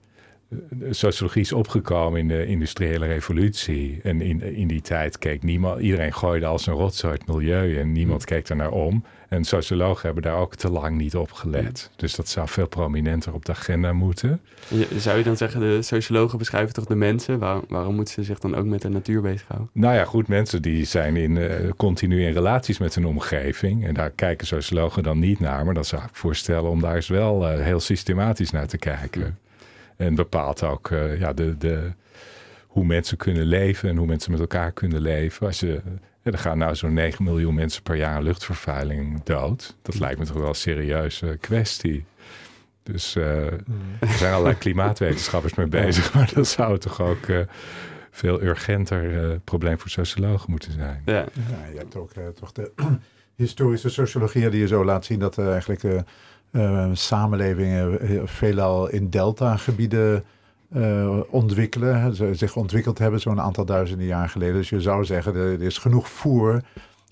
[0.90, 4.00] sociologie is opgekomen in de industriële revolutie.
[4.02, 7.92] En in, in die tijd keek niemand, iedereen gooide als een rotzooi het milieu en
[7.92, 9.04] niemand keek er naar om.
[9.29, 11.91] En sociologen hebben daar ook te lang niet op gelet.
[11.97, 14.41] Dus dat zou veel prominenter op de agenda moeten.
[14.97, 17.39] zou je dan zeggen, de sociologen beschrijven toch de mensen?
[17.68, 19.70] waarom moeten ze zich dan ook met de natuur bezighouden?
[19.72, 23.87] Nou ja, goed, mensen die zijn in, uh, continu in relaties met hun omgeving.
[23.87, 25.64] En daar kijken sociologen dan niet naar.
[25.64, 29.39] Maar dat zou ik voorstellen om daar eens wel uh, heel systematisch naar te kijken.
[29.97, 31.91] En bepaalt ook uh, ja, de, de,
[32.66, 35.47] hoe mensen kunnen leven en hoe mensen met elkaar kunnen leven.
[35.47, 35.81] Als je
[36.27, 39.77] ja, er gaan nou zo'n 9 miljoen mensen per jaar luchtvervuiling dood.
[39.83, 42.05] Dat lijkt me toch wel een serieuze kwestie.
[42.83, 43.53] Dus uh,
[44.01, 47.41] er zijn allerlei klimaatwetenschappers mee bezig, maar dat zou toch ook uh,
[48.11, 51.03] veel urgenter uh, probleem voor sociologen moeten zijn.
[51.05, 52.72] Ja, ja je hebt ook toch de
[53.35, 56.05] historische sociologie die je zo laat zien dat eigenlijk
[56.93, 60.24] samenlevingen veelal in delta-gebieden
[60.75, 64.55] uh, ontwikkelen, zich ontwikkeld hebben zo'n aantal duizenden jaar geleden.
[64.55, 66.62] Dus je zou zeggen, er is genoeg voer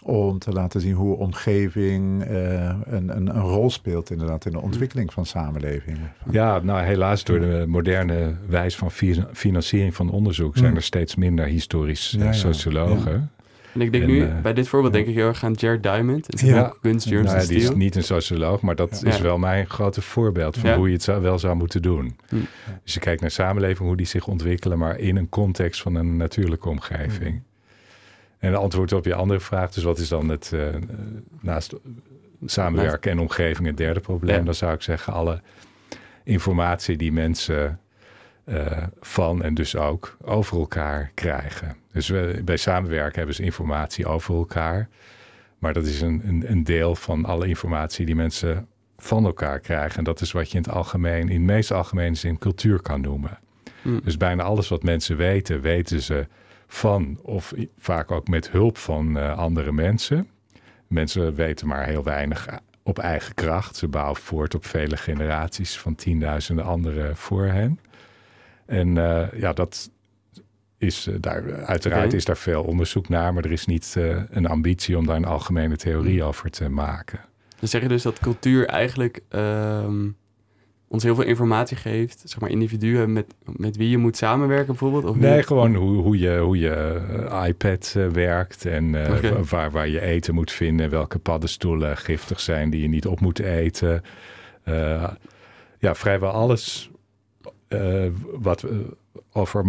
[0.02, 4.60] om te laten zien hoe omgeving uh, een, een, een, rol speelt inderdaad in de
[4.60, 6.12] ontwikkeling van samenlevingen.
[6.30, 8.90] Ja, nou helaas door de moderne wijze van
[9.32, 10.76] financiering van onderzoek zijn mm.
[10.76, 13.30] er steeds minder historisch ja, sociologen.
[13.74, 16.26] En ik denk nu, uh, bij dit voorbeeld denk ik heel erg aan Jared Diamond.
[16.26, 16.74] Het ja.
[16.80, 20.72] kunst, nou, Die is niet een socioloog, maar dat is wel mijn grote voorbeeld van
[20.72, 22.16] hoe je het zou, wel zou moeten doen.
[22.28, 22.36] Hm.
[22.82, 26.16] Dus je kijkt naar samenleving, hoe die zich ontwikkelen, maar in een context van een
[26.16, 27.42] natuurlijke omgeving.
[28.38, 30.66] En de antwoord op je andere vraag, dus wat is dan het uh,
[31.40, 31.74] naast
[32.44, 34.44] samenwerken en omgeving het derde probleem?
[34.44, 35.40] Dan zou ik zeggen, alle
[36.24, 37.80] informatie die mensen
[38.46, 41.76] uh, van en dus ook over elkaar krijgen.
[41.92, 44.88] Dus we, bij samenwerken hebben ze informatie over elkaar.
[45.58, 49.98] Maar dat is een, een, een, deel van alle informatie die mensen van elkaar krijgen.
[49.98, 53.00] En dat is wat je in het algemeen, in de meest algemene zin, cultuur kan
[53.00, 53.38] noemen.
[53.82, 54.00] Hmm.
[54.04, 56.26] Dus bijna alles wat mensen weten, weten ze
[56.66, 60.28] van of vaak ook met hulp van uh, andere mensen.
[60.86, 62.48] Mensen weten maar heel weinig
[62.82, 63.76] op eigen kracht.
[63.76, 67.80] Ze bouwen voort op vele generaties van tienduizenden anderen voor hen.
[68.66, 69.90] En uh, ja, dat,
[70.78, 74.46] is uh, daar, uiteraard is daar veel onderzoek naar, maar er is niet uh, een
[74.46, 76.28] ambitie om daar een algemene theorie hmm.
[76.28, 77.20] over te maken.
[77.58, 80.16] Dan zeg je dus dat cultuur eigenlijk um,
[80.88, 85.04] ons heel veel informatie geeft, zeg maar individuen met, met wie je moet samenwerken bijvoorbeeld?
[85.04, 87.00] Of nee, gewoon hoe, hoe je, hoe je
[87.46, 89.42] iPad werkt en okay.
[89.42, 93.38] waar, waar je eten moet vinden, welke paddenstoelen giftig zijn die je niet op moet
[93.38, 94.02] eten.
[95.78, 96.90] ja, vrijwel alles
[98.40, 98.66] wat
[99.32, 99.64] over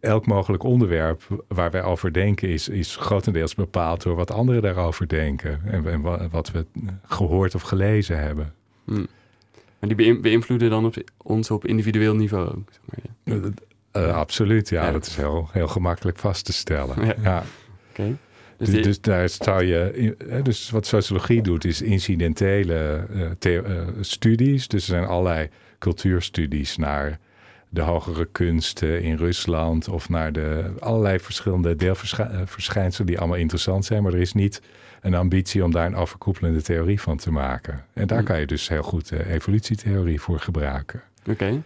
[0.00, 5.08] elk mogelijk onderwerp waar wij over denken is, is grotendeels bepaald door wat anderen daarover
[5.08, 5.60] denken.
[5.64, 6.66] En, en wat we
[7.02, 8.52] gehoord of gelezen hebben.
[8.84, 9.06] Hmm.
[9.78, 12.68] Maar die beïnvloeden dan op, ons op individueel niveau ook?
[12.70, 12.80] Zeg
[13.24, 13.34] maar,
[13.92, 14.06] ja.
[14.06, 17.06] uh, absoluut, ja, Dat is heel, heel gemakkelijk vast te stellen.
[17.06, 17.14] Ja.
[17.22, 17.44] ja.
[18.56, 20.16] Dus, dus, dus, daar zou je.
[20.42, 23.06] Dus wat sociologie doet, is incidentele
[23.40, 23.60] uh,
[24.00, 24.68] studies.
[24.68, 25.48] Dus er zijn allerlei
[25.78, 27.18] cultuurstudies naar
[27.68, 34.02] de hogere kunsten in Rusland of naar de allerlei verschillende deelverschijnselen die allemaal interessant zijn,
[34.02, 34.62] maar er is niet
[35.00, 37.84] een ambitie om daar een overkoepelende theorie van te maken.
[37.92, 38.24] En daar hm.
[38.24, 41.02] kan je dus heel goed de evolutietheorie voor gebruiken.
[41.26, 41.62] Oké.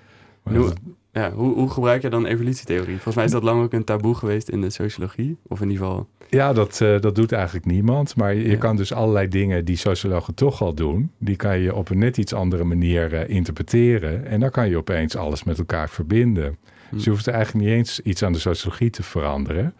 [1.12, 2.94] Ja, hoe, hoe gebruik je dan evolutietheorie?
[2.94, 5.86] Volgens mij is dat lang ook een taboe geweest in de sociologie, of in ieder
[5.86, 6.08] geval...
[6.28, 8.16] Ja, dat, uh, dat doet eigenlijk niemand.
[8.16, 11.90] Maar je, kan dus allerlei dingen die sociologen toch al doen, die kan je op
[11.90, 14.26] een net iets andere manier uh, interpreteren.
[14.26, 16.56] En dan kan je opeens alles met elkaar verbinden.
[16.88, 16.94] Hm.
[16.94, 19.74] Dus je hoeft eigenlijk niet eens iets aan de sociologie te veranderen.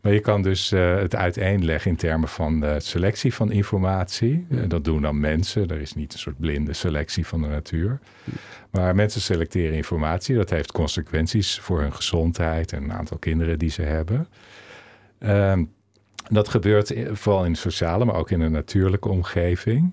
[0.00, 4.46] Maar je kan dus uh, het uiteenleggen in termen van de selectie van informatie.
[4.48, 4.68] Hm.
[4.68, 5.68] dat doen dan mensen.
[5.68, 7.98] Er is niet een soort blinde selectie van de natuur.
[8.70, 10.36] Maar mensen selecteren informatie.
[10.36, 14.28] Dat heeft consequenties voor hun gezondheid en een aantal kinderen die ze hebben.
[15.20, 15.58] Uh,
[16.28, 19.92] dat gebeurt vooral in de sociale, maar ook in de natuurlijke omgeving.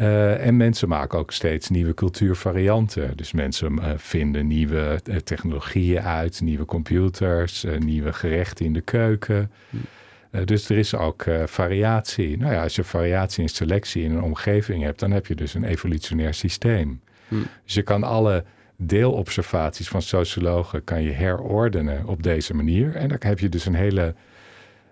[0.00, 3.16] Uh, en mensen maken ook steeds nieuwe cultuurvarianten.
[3.16, 9.50] Dus mensen uh, vinden nieuwe uh, technologieën uit, nieuwe computers, nieuwe gerechten in de keuken.
[9.70, 10.44] Hm.
[10.44, 12.38] dus er is ook variatie.
[12.38, 15.54] Nou ja, als je variatie en selectie in een omgeving hebt, dan heb je dus
[15.54, 17.00] een evolutionair systeem.
[17.28, 17.34] Hm.
[17.64, 18.44] Dus je kan alle
[18.76, 22.94] deelobservaties van sociologen kan je herordenen op deze manier.
[22.94, 24.14] En dan heb je dus een hele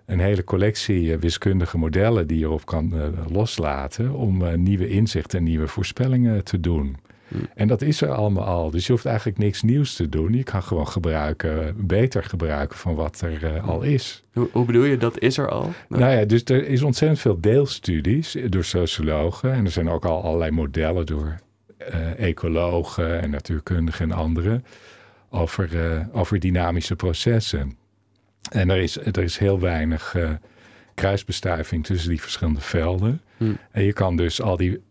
[0.07, 2.93] een hele collectie wiskundige modellen die je erop kan
[3.31, 6.97] loslaten om nieuwe inzichten en nieuwe voorspellingen te doen.
[7.27, 7.35] Hm.
[7.55, 8.71] En dat is er allemaal al.
[8.71, 10.33] Dus je hoeft eigenlijk niks nieuws te doen.
[10.33, 14.23] Je kan gewoon gebruiken, beter gebruiken van wat er uh, al is.
[14.33, 15.71] Hoe, hoe, bedoel je, dat is er al?
[15.89, 19.53] Nou ja, dus er is ontzettend veel deelstudies door sociologen.
[19.53, 21.35] En er zijn ook al allerlei modellen door
[21.93, 24.65] uh, ecologen en natuurkundigen en anderen.
[25.29, 27.77] Over, uh, over dynamische processen.
[28.51, 30.15] En er is, er is heel weinig
[30.93, 33.21] kruisbestuiving tussen die verschillende velden.
[33.37, 33.53] Hm.
[33.71, 34.81] En je kan dus al die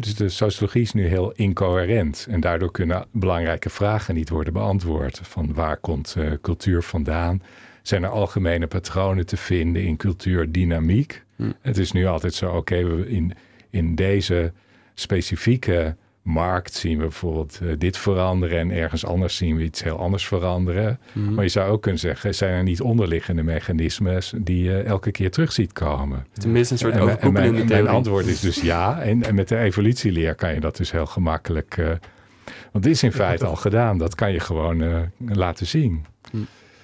[0.00, 2.26] dus de sociologie is nu heel incoherent.
[2.30, 5.20] En daardoor kunnen belangrijke vragen niet worden beantwoord.
[5.22, 7.42] Van waar komt uh, cultuur vandaan?
[7.82, 11.24] Zijn er algemene patronen te vinden in cultuurdynamiek?
[11.36, 11.52] Hm.
[11.60, 13.32] Het is nu altijd zo, oké, we in,
[13.70, 14.52] in deze
[14.94, 19.98] specifieke markt zien we bijvoorbeeld uh, dit veranderen en ergens anders zien we iets heel
[19.98, 20.98] anders veranderen.
[21.12, 21.34] Mhm.
[21.34, 25.30] Maar je zou ook kunnen zeggen, zijn er niet onderliggende mechanismes die je elke keer
[25.30, 26.26] terug ziet komen?
[26.32, 29.00] Tenminste een soort overkoepelende en mijn, mijn, antwoord is dus ja.
[29.00, 31.76] En, en, met de evolutieleer kan je dat dus heel gemakkelijk...
[31.76, 31.90] Uh,
[32.72, 33.98] want dit is in feite al gedaan.
[33.98, 36.04] Dat kan je gewoon uh, laten zien.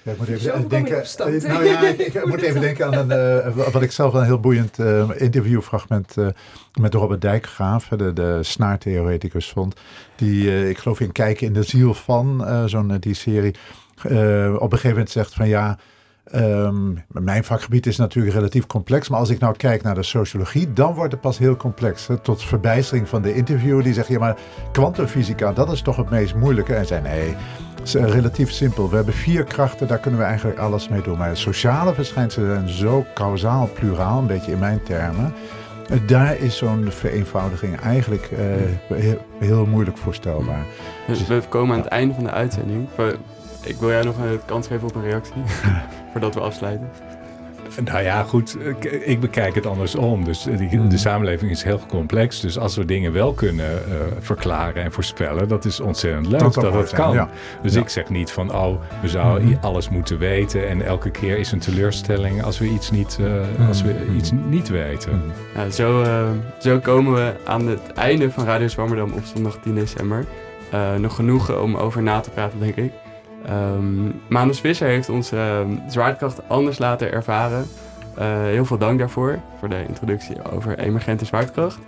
[0.03, 1.03] Ja, ik moet even denken.
[1.03, 4.39] Eh, nou ja, ik, moet even denken aan een, uh, wat ik zelf een heel
[4.39, 6.27] boeiend uh, interviewfragment uh,
[6.79, 9.75] met Robert Dijkgraaf, de, de snaartheoreticus, vond.
[10.15, 13.55] Die, ik geloof in Kijken in de ziel van, zo'n die serie,
[14.03, 15.77] op een gegeven moment zegt van ja.
[16.35, 20.73] Um, mijn vakgebied is natuurlijk relatief complex, maar als ik nou kijk naar de sociologie,
[20.73, 22.07] dan wordt het pas heel complex.
[22.07, 24.37] Hè, tot verbijstering van de interviewer die zegt: ja, maar
[24.71, 26.73] kwantumfysica, dat is toch het meest moeilijke?
[26.73, 27.35] En zei: nee,
[27.95, 28.89] is eh, relatief simpel.
[28.89, 31.17] We hebben vier krachten, daar kunnen we eigenlijk alles mee doen.
[31.17, 35.33] Maar sociale verschijnselen zijn zo kausaal pluraal, een beetje in mijn termen.
[35.89, 38.99] Eh, daar is zo'n vereenvoudiging eigenlijk uh,
[39.39, 40.65] heel, moeilijk voorstelbaar.
[41.07, 42.87] Dus we komen aan het einde van de uitzending.
[43.63, 45.41] Ik wil jij nog een kans geven op een reactie,
[46.11, 46.89] voordat we afsluiten.
[47.91, 48.57] Nou ja, goed,
[49.05, 50.23] ik bekijk het andersom.
[50.23, 50.43] Dus
[50.89, 52.39] de samenleving is heel complex.
[52.39, 56.53] Dus als we dingen wel kunnen uh, verklaren en voorspellen, dat is ontzettend leuk dat
[56.53, 57.29] dat, het kan.
[57.61, 59.65] Dus ik zeg niet van, oh, we zouden mhm.
[59.65, 63.81] alles moeten weten en elke keer is een teleurstelling als we iets niet, uh, als
[63.81, 64.15] we mhm.
[64.15, 65.21] iets niet weten.
[65.55, 69.75] Ja, zo, uh, zo komen we aan het einde van Radio Zwammerdam op zondag 10
[69.75, 70.25] december.
[70.97, 72.91] nog genoeg om over na te praten, denk ik.
[73.49, 77.65] Um, Manus Visser heeft onze uh, zwaartekracht anders laten ervaren.
[78.19, 81.79] Uh, heel veel dank daarvoor, voor de introductie over emergente zwaartekracht.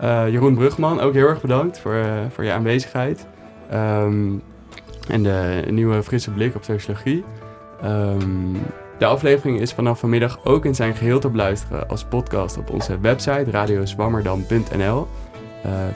[0.00, 3.26] Uh, Jeroen Brugman, ook heel erg bedankt voor, eh, voor je aanwezigheid.
[3.72, 4.42] Um,
[5.08, 7.24] en de nieuwe frisse blik op sociologie.
[8.98, 13.00] De aflevering is vanaf vanmiddag ook in zijn geheel te beluisteren als podcast op onze
[13.00, 15.06] website radioswammerdam.nl.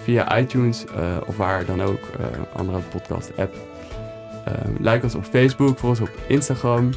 [0.03, 0.85] via iTunes
[1.27, 2.01] of waar dan ook,
[2.57, 3.70] andere podcast-app.
[4.49, 6.91] Uh, like ons op Facebook, volg ons op Instagram.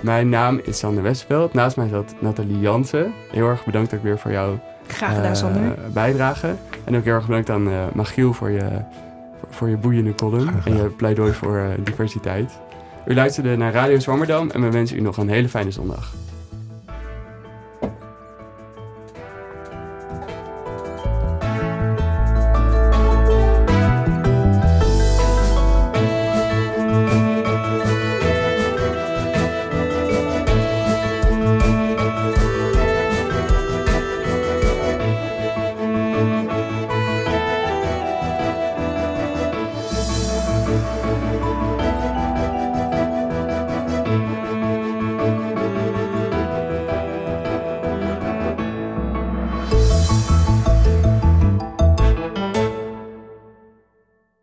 [0.00, 1.52] Mijn naam is Sander Westveld.
[1.52, 3.12] Naast mij zat Nathalie Jansen.
[3.30, 5.62] Heel erg bedankt ook weer voor jouw Graag gedaan, Sander.
[5.62, 6.54] Uh, bijdrage.
[6.84, 8.68] En ook heel erg bedankt aan uh, Magiel voor je,
[9.50, 12.58] voor, je boeiende column en je pleidooi voor diversiteit.
[13.06, 16.12] U luisterde naar Radio Zwammerdam en we wensen u nog een hele fijne zondag.